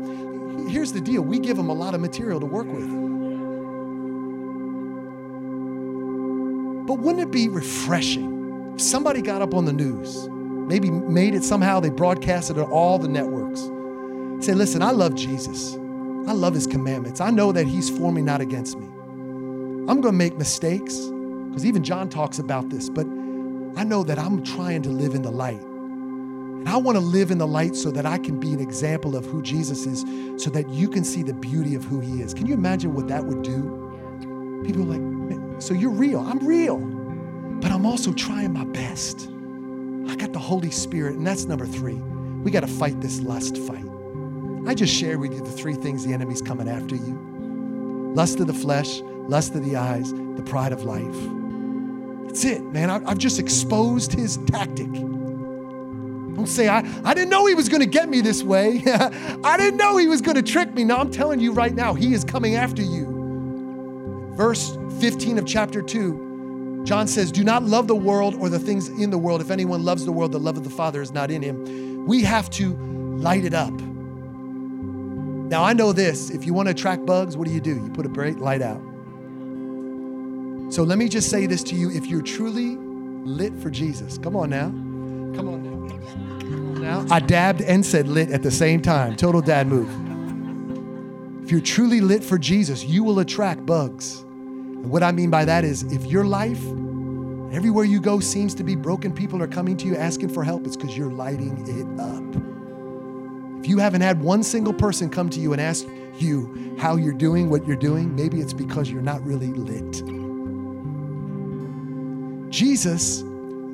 Here's 0.69 0.93
the 0.93 1.01
deal 1.01 1.23
we 1.23 1.39
give 1.39 1.57
them 1.57 1.71
a 1.71 1.75
lot 1.75 1.95
of 1.95 2.01
material 2.01 2.41
to 2.41 2.47
work 2.47 2.67
with. 2.67 2.89
But 6.87 6.99
wouldn't 6.99 7.23
it 7.23 7.31
be 7.31 7.49
refreshing 7.49 8.40
somebody 8.81 9.23
got 9.23 9.43
up 9.43 9.55
on 9.55 9.65
the 9.65 9.73
news, 9.73 10.29
maybe 10.29 10.91
made 10.91 11.35
it 11.35 11.45
somehow, 11.45 11.81
they 11.81 11.91
broadcasted 11.91 12.57
it 12.57 12.61
on 12.61 12.71
all 12.71 12.99
the 12.99 13.09
networks, 13.09 13.61
say, 14.45 14.55
listen, 14.55 14.83
I 14.83 14.91
love 14.91 15.15
Jesus. 15.15 15.75
I 16.27 16.33
love 16.33 16.55
his 16.55 16.67
commandments. 16.67 17.21
I 17.21 17.31
know 17.31 17.51
that 17.53 17.67
he's 17.67 17.91
for 17.91 18.13
me, 18.13 18.23
not 18.23 18.41
against 18.41 18.79
me. 18.79 18.87
I'm 18.87 20.01
going 20.01 20.03
to 20.03 20.13
make 20.13 20.37
mistakes 20.37 20.97
because 21.49 21.67
even 21.67 21.83
John 21.83 22.09
talks 22.09 22.39
about 22.39 22.69
this, 22.69 22.89
but 22.89 23.07
I 23.77 23.85
know 23.85 24.05
that 24.05 24.19
I'm 24.19 24.45
trying 24.45 24.83
to 24.83 24.91
live 24.91 25.15
in 25.15 25.23
the 25.23 25.31
light. 25.31 25.61
And 25.61 26.69
I 26.69 26.77
want 26.77 26.97
to 26.97 27.01
live 27.01 27.31
in 27.31 27.39
the 27.39 27.47
light 27.47 27.75
so 27.75 27.91
that 27.91 28.05
I 28.05 28.19
can 28.19 28.39
be 28.39 28.53
an 28.53 28.61
example 28.61 29.17
of 29.17 29.25
who 29.25 29.43
Jesus 29.43 29.87
is, 29.87 30.05
so 30.43 30.51
that 30.51 30.69
you 30.69 30.89
can 30.89 31.05
see 31.05 31.23
the 31.23 31.33
beauty 31.33 31.75
of 31.75 31.85
who 31.85 32.01
he 32.01 32.21
is. 32.21 32.35
Can 32.35 32.47
you 32.47 32.55
imagine 32.55 32.95
what 32.95 33.09
that 33.09 33.25
would 33.25 33.43
do? 33.43 34.63
People 34.65 34.83
are 34.83 34.99
like, 34.99 35.63
so 35.63 35.75
you're 35.75 35.91
real. 35.91 36.21
I'm 36.21 36.39
real. 36.47 37.00
But 37.61 37.71
I'm 37.73 37.85
also 37.87 38.13
trying 38.13 38.53
my 38.53 38.65
best. 38.65 39.29
I 40.09 40.17
got 40.17 40.33
the 40.33 40.39
Holy 40.39 40.71
Spirit, 40.71 41.17
and 41.17 41.27
that's 41.27 41.45
number 41.45 41.67
three. 41.67 41.97
We 42.43 42.51
got 42.51 42.61
to 42.61 42.67
fight 42.67 43.01
this 43.01 43.21
lust 43.21 43.59
fight. 43.59 43.85
I 44.67 44.75
just 44.75 44.95
shared 44.95 45.21
with 45.21 45.33
you 45.33 45.41
the 45.41 45.51
three 45.51 45.75
things 45.75 46.05
the 46.05 46.13
enemy's 46.13 46.43
coming 46.43 46.69
after 46.69 46.95
you 46.95 48.13
lust 48.15 48.41
of 48.41 48.47
the 48.47 48.55
flesh, 48.55 49.01
lust 49.29 49.55
of 49.55 49.65
the 49.65 49.77
eyes, 49.77 50.13
the 50.13 50.43
pride 50.45 50.73
of 50.73 50.83
life. 50.85 51.17
That's 52.27 52.45
it, 52.45 52.63
man. 52.63 52.91
I've 52.91 53.19
just 53.19 53.39
exposed 53.39 54.13
his 54.13 54.39
tactic. 54.47 54.93
Don't 54.93 56.47
say, 56.47 56.69
I, 56.69 56.79
I 57.05 57.15
didn't 57.15 57.31
know 57.31 57.47
he 57.47 57.55
was 57.55 57.69
going 57.69 57.81
to 57.81 57.87
get 57.87 58.09
me 58.09 58.21
this 58.21 58.43
way. 58.43 58.83
I 59.45 59.57
didn't 59.57 59.77
know 59.77 59.97
he 59.97 60.07
was 60.07 60.21
going 60.21 60.37
to 60.37 60.43
trick 60.43 60.73
me. 60.75 60.85
No, 60.85 60.97
I'm 60.97 61.11
telling 61.11 61.41
you 61.41 61.53
right 61.53 61.75
now, 61.75 61.95
he 61.95 62.15
is 62.15 62.25
coming 62.25 62.57
after 62.57 62.83
you. 62.83 64.33
Verse 64.37 64.77
15 65.01 65.39
of 65.39 65.47
chapter 65.47 65.83
2, 65.83 66.30
John 66.85 67.07
says, 67.07 67.31
Do 67.31 67.45
not 67.45 67.63
love 67.63 67.87
the 67.87 67.97
world 67.97 68.35
or 68.35 68.49
the 68.49 68.59
things 68.59 68.89
in 68.89 69.11
the 69.11 69.19
world. 69.19 69.41
If 69.41 69.51
anyone 69.51 69.85
loves 69.85 70.05
the 70.05 70.13
world, 70.13 70.33
the 70.33 70.41
love 70.41 70.57
of 70.57 70.65
the 70.65 70.71
Father 70.71 71.03
is 71.03 71.13
not 71.13 71.31
in 71.31 71.43
him. 71.43 72.07
We 72.07 72.23
have 72.23 72.51
to 72.51 72.75
light 73.19 73.45
it 73.45 73.55
up. 73.55 73.73
Now, 75.51 75.65
I 75.65 75.73
know 75.73 75.93
this. 75.93 76.31
If 76.31 76.47
you 76.47 76.55
want 76.55 76.69
to 76.69 76.71
attract 76.71 77.05
bugs, 77.05 77.37
what 77.37 77.47
do 77.47 77.53
you 77.53 77.61
do? 77.61 77.75
You 77.75 77.91
put 77.93 78.07
a 78.07 78.09
bright 78.09 78.39
light 78.39 78.63
out. 78.63 78.81
So 80.73 80.85
let 80.85 80.97
me 80.97 81.09
just 81.09 81.29
say 81.29 81.47
this 81.47 81.65
to 81.65 81.75
you. 81.75 81.91
If 81.91 82.07
you're 82.07 82.23
truly 82.23 82.77
lit 82.77 83.53
for 83.59 83.69
Jesus, 83.69 84.17
come 84.19 84.37
on 84.37 84.51
now. 84.51 84.69
Come 85.37 85.49
on 85.49 85.65
now. 85.65 85.71
Now, 86.81 87.15
I 87.15 87.21
dabbed 87.21 87.61
and 87.63 87.85
said 87.85 88.09
lit 88.09 88.31
at 88.31 88.43
the 88.43 88.51
same 88.51 88.81
time. 88.81 89.17
Total 89.17 89.41
dad 89.41 89.67
move. 89.67 89.91
If 91.45 91.51
you're 91.51 91.61
truly 91.61 92.01
lit 92.01 92.23
for 92.23 92.39
Jesus, 92.39 92.85
you 92.85 93.03
will 93.03 93.19
attract 93.19 93.67
bugs. 93.67 94.25
And 94.83 94.91
what 94.91 95.03
I 95.03 95.13
mean 95.13 95.31
by 95.31 95.45
that 95.45 95.65
is 95.65 95.83
if 95.85 96.07
your 96.07 96.25
life, 96.25 96.63
everywhere 97.53 97.85
you 97.85 98.01
go, 98.01 98.21
seems 98.21 98.55
to 98.55 98.65
be 98.65 98.75
broken, 98.75 99.13
people 99.13 99.43
are 99.43 99.49
coming 99.49 99.77
to 99.79 99.87
you 99.87 99.97
asking 99.97 100.31
for 100.31 100.43
help, 100.43 100.67
it's 100.67 100.77
because 100.77 100.97
you're 100.97 101.13
lighting 101.13 101.65
it 101.67 102.01
up. 102.01 102.25
If 103.61 103.69
you 103.69 103.79
haven't 103.79 104.01
had 104.01 104.23
one 104.23 104.43
single 104.43 104.73
person 104.73 105.11
come 105.11 105.29
to 105.31 105.41
you 105.41 105.53
and 105.53 105.61
ask 105.61 105.87
you 106.19 106.75
how 106.79 106.97
you're 106.97 107.13
doing 107.13 107.51
what 107.51 107.67
you're 107.67 107.77
doing, 107.77 108.15
maybe 108.17 108.41
it's 108.41 108.55
because 108.55 108.91
you're 108.91 109.03
not 109.03 109.23
really 109.25 109.49
lit. 109.53 110.03
Jesus 112.51 113.23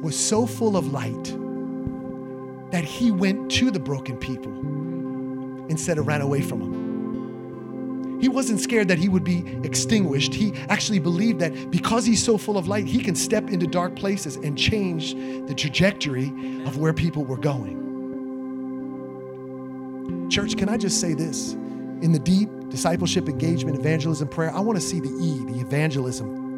was 0.03 0.19
so 0.19 0.45
full 0.45 0.77
of 0.77 0.93
light 0.93 1.25
that 2.73 2.85
he 2.85 3.11
went 3.13 3.51
to 3.53 3.71
the 3.71 3.79
broken 3.79 4.17
people 4.17 4.53
instead 5.71 5.99
of 5.99 6.07
ran 6.07 6.21
away 6.21 6.43
from 6.43 6.59
them. 6.61 6.86
He 8.21 8.29
wasn't 8.29 8.61
scared 8.61 8.89
that 8.89 8.99
he 8.99 9.09
would 9.09 9.25
be 9.25 9.45
extinguished. 9.63 10.33
He 10.33 10.55
actually 10.69 10.99
believed 10.99 11.41
that 11.41 11.71
because 11.71 12.07
he's 12.07 12.23
so 12.23 12.39
full 12.39 12.57
of 12.57 12.67
light, 12.67 12.87
he 12.87 13.03
can 13.03 13.15
step 13.15 13.51
into 13.51 13.67
dark 13.67 13.95
places 13.95 14.37
and 14.37 14.57
change 14.57 15.15
the 15.47 15.55
trajectory 15.55 16.29
of 16.65 16.79
where 16.79 16.95
people 16.95 17.25
were 17.25 17.37
going. 17.37 17.85
Church, 20.31 20.57
can 20.57 20.69
I 20.69 20.77
just 20.77 21.01
say 21.01 21.15
this? 21.15 21.53
In 22.03 22.13
the 22.13 22.19
deep 22.19 22.49
discipleship, 22.69 23.29
engagement, 23.29 23.79
evangelism, 23.79 24.29
prayer, 24.29 24.53
I 24.55 24.61
want 24.61 24.79
to 24.81 24.85
see 24.85 25.01
the 25.01 25.09
E, 25.09 25.45
the 25.53 25.61
evangelism, 25.61 26.57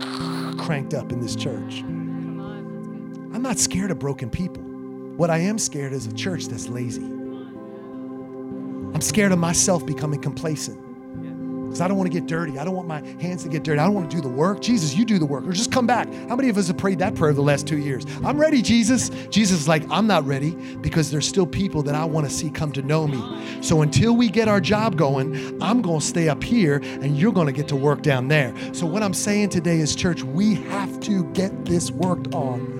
cranked 0.58 0.94
up 0.94 1.12
in 1.12 1.20
this 1.20 1.34
church. 1.36 1.80
I'm 1.80 3.42
not 3.42 3.58
scared 3.58 3.90
of 3.90 3.98
broken 3.98 4.30
people. 4.30 4.62
What 4.62 5.30
I 5.30 5.38
am 5.38 5.58
scared 5.58 5.92
is 5.92 6.06
a 6.06 6.12
church 6.12 6.46
that's 6.46 6.68
lazy. 6.68 7.02
I'm 7.02 9.00
scared 9.00 9.32
of 9.32 9.38
myself 9.38 9.84
becoming 9.84 10.20
complacent 10.20 10.87
because 11.68 11.82
I 11.82 11.88
don't 11.88 11.98
want 11.98 12.10
to 12.10 12.18
get 12.18 12.26
dirty. 12.26 12.58
I 12.58 12.64
don't 12.64 12.74
want 12.74 12.88
my 12.88 13.00
hands 13.20 13.42
to 13.42 13.48
get 13.48 13.62
dirty. 13.62 13.78
I 13.78 13.84
don't 13.84 13.94
want 13.94 14.10
to 14.10 14.16
do 14.16 14.22
the 14.22 14.28
work. 14.28 14.60
Jesus, 14.60 14.94
you 14.94 15.04
do 15.04 15.18
the 15.18 15.26
work 15.26 15.46
or 15.46 15.52
just 15.52 15.70
come 15.70 15.86
back. 15.86 16.12
How 16.28 16.34
many 16.34 16.48
of 16.48 16.56
us 16.56 16.68
have 16.68 16.78
prayed 16.78 16.98
that 17.00 17.14
prayer 17.14 17.32
the 17.32 17.42
last 17.42 17.66
two 17.66 17.78
years? 17.78 18.04
I'm 18.24 18.38
ready, 18.38 18.62
Jesus. 18.62 19.10
Jesus 19.28 19.60
is 19.60 19.68
like, 19.68 19.84
I'm 19.90 20.06
not 20.06 20.26
ready 20.26 20.52
because 20.80 21.10
there's 21.10 21.28
still 21.28 21.46
people 21.46 21.82
that 21.82 21.94
I 21.94 22.04
want 22.04 22.26
to 22.26 22.32
see 22.32 22.50
come 22.50 22.72
to 22.72 22.82
know 22.82 23.06
me. 23.06 23.62
So 23.62 23.82
until 23.82 24.16
we 24.16 24.28
get 24.30 24.48
our 24.48 24.60
job 24.60 24.96
going, 24.96 25.62
I'm 25.62 25.82
going 25.82 26.00
to 26.00 26.06
stay 26.06 26.28
up 26.28 26.42
here 26.42 26.76
and 26.76 27.18
you're 27.18 27.32
going 27.32 27.46
to 27.46 27.52
get 27.52 27.68
to 27.68 27.76
work 27.76 28.02
down 28.02 28.28
there. 28.28 28.54
So 28.72 28.86
what 28.86 29.02
I'm 29.02 29.14
saying 29.14 29.50
today 29.50 29.78
is, 29.78 29.94
church, 29.94 30.22
we 30.22 30.54
have 30.54 31.00
to 31.00 31.24
get 31.32 31.66
this 31.66 31.90
worked 31.90 32.34
on 32.34 32.78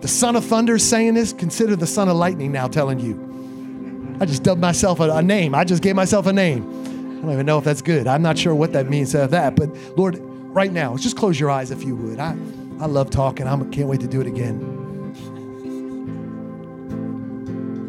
the 0.00 0.08
son 0.08 0.36
of 0.36 0.44
thunder 0.44 0.78
saying 0.78 1.14
this, 1.14 1.32
consider 1.32 1.74
the 1.74 1.86
son 1.86 2.08
of 2.08 2.16
lightning 2.16 2.52
now 2.52 2.68
telling 2.68 3.00
you. 3.00 4.16
I 4.20 4.24
just 4.24 4.42
dubbed 4.42 4.60
myself 4.60 5.00
a, 5.00 5.10
a, 5.10 5.22
name. 5.22 5.54
I 5.54 5.64
just 5.64 5.82
gave 5.82 5.96
myself 5.96 6.26
a 6.26 6.32
name. 6.32 6.85
I 7.26 7.28
don't 7.28 7.34
even 7.38 7.46
know 7.46 7.58
if 7.58 7.64
that's 7.64 7.82
good. 7.82 8.06
I'm 8.06 8.22
not 8.22 8.38
sure 8.38 8.54
what 8.54 8.72
that 8.74 8.88
means 8.88 9.12
of 9.12 9.32
that. 9.32 9.56
But 9.56 9.74
Lord, 9.98 10.20
right 10.20 10.70
now, 10.70 10.96
just 10.96 11.16
close 11.16 11.40
your 11.40 11.50
eyes 11.50 11.72
if 11.72 11.82
you 11.82 11.96
would. 11.96 12.20
I, 12.20 12.36
I 12.78 12.86
love 12.86 13.10
talking. 13.10 13.48
I 13.48 13.56
can't 13.70 13.88
wait 13.88 13.98
to 14.02 14.06
do 14.06 14.20
it 14.20 14.28
again. 14.28 14.62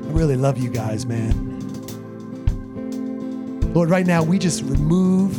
I 0.07 0.11
really 0.11 0.35
love 0.35 0.57
you 0.57 0.71
guys, 0.71 1.05
man. 1.05 1.43
Lord, 3.75 3.91
right 3.91 4.07
now, 4.07 4.23
we 4.23 4.39
just 4.39 4.63
remove 4.63 5.37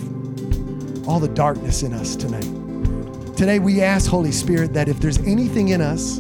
all 1.08 1.18
the 1.18 1.26
darkness 1.26 1.82
in 1.82 1.92
us 1.92 2.14
tonight. 2.14 3.37
Today, 3.37 3.58
we 3.58 3.82
ask, 3.82 4.08
Holy 4.08 4.30
Spirit, 4.30 4.74
that 4.74 4.88
if 4.88 5.00
there's 5.00 5.18
anything 5.18 5.70
in 5.70 5.80
us 5.80 6.18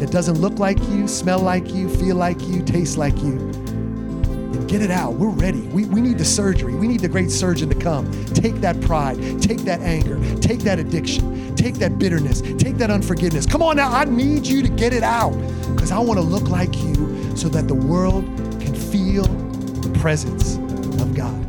that 0.00 0.10
doesn't 0.10 0.40
look 0.40 0.58
like 0.58 0.80
you, 0.88 1.06
smell 1.06 1.38
like 1.38 1.72
you, 1.72 1.88
feel 1.88 2.16
like 2.16 2.42
you, 2.48 2.60
taste 2.60 2.96
like 2.98 3.16
you, 3.18 3.38
then 3.52 4.66
get 4.66 4.82
it 4.82 4.90
out. 4.90 5.12
We're 5.12 5.28
ready. 5.28 5.49
We, 5.70 5.84
we 5.84 6.00
need 6.00 6.18
the 6.18 6.24
surgery. 6.24 6.74
We 6.74 6.88
need 6.88 7.00
the 7.00 7.08
great 7.08 7.30
surgeon 7.30 7.68
to 7.68 7.76
come. 7.76 8.10
Take 8.26 8.56
that 8.56 8.80
pride, 8.80 9.40
take 9.40 9.58
that 9.60 9.80
anger, 9.80 10.18
take 10.40 10.60
that 10.60 10.80
addiction, 10.80 11.54
take 11.54 11.76
that 11.76 11.96
bitterness, 11.96 12.40
take 12.40 12.76
that 12.78 12.90
unforgiveness. 12.90 13.46
Come 13.46 13.62
on 13.62 13.76
now, 13.76 13.90
I 13.92 14.04
need 14.04 14.46
you 14.46 14.62
to 14.62 14.68
get 14.68 14.92
it 14.92 15.04
out 15.04 15.32
because 15.72 15.92
I 15.92 15.98
want 16.00 16.18
to 16.18 16.24
look 16.24 16.48
like 16.48 16.76
you 16.76 17.36
so 17.36 17.48
that 17.50 17.68
the 17.68 17.74
world 17.74 18.24
can 18.60 18.74
feel 18.74 19.22
the 19.22 19.96
presence 20.00 20.56
of 21.00 21.14
God. 21.14 21.46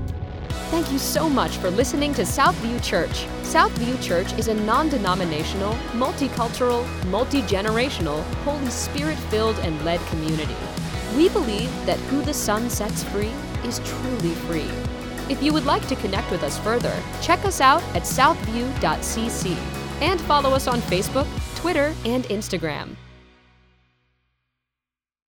Thank 0.70 0.92
you 0.92 1.00
so 1.00 1.28
much 1.28 1.58
for 1.58 1.72
listening 1.72 2.14
to 2.14 2.22
Southview 2.22 2.82
Church. 2.84 3.26
Southview 3.42 4.02
Church 4.02 4.32
is 4.34 4.48
a 4.48 4.54
non 4.54 4.88
denominational, 4.88 5.74
multicultural, 5.94 6.86
multi 7.08 7.42
generational, 7.42 8.24
Holy 8.46 8.70
Spirit 8.70 9.18
filled 9.18 9.58
and 9.60 9.84
led 9.84 10.00
community. 10.08 10.56
We 11.18 11.28
believe 11.30 11.70
that 11.86 12.00
who 12.08 12.22
the 12.22 12.34
Son 12.34 12.70
sets 12.70 13.04
free 13.04 13.34
is 13.66 13.80
truly 13.80 14.34
free. 14.48 14.70
If 15.30 15.42
you 15.42 15.54
would 15.54 15.66
like 15.66 15.88
to 15.88 15.96
connect 15.96 16.30
with 16.32 16.44
us 16.44 16.58
further, 16.60 16.96
check 17.22 17.46
us 17.46 17.62
out 17.62 17.84
at 17.96 18.04
southview.cc 18.04 19.56
and 20.02 20.20
follow 20.22 20.52
us 20.52 20.68
on 20.68 20.82
Facebook, 20.82 21.28
Twitter, 21.56 21.94
and 22.06 22.26
Instagram. 22.26 22.96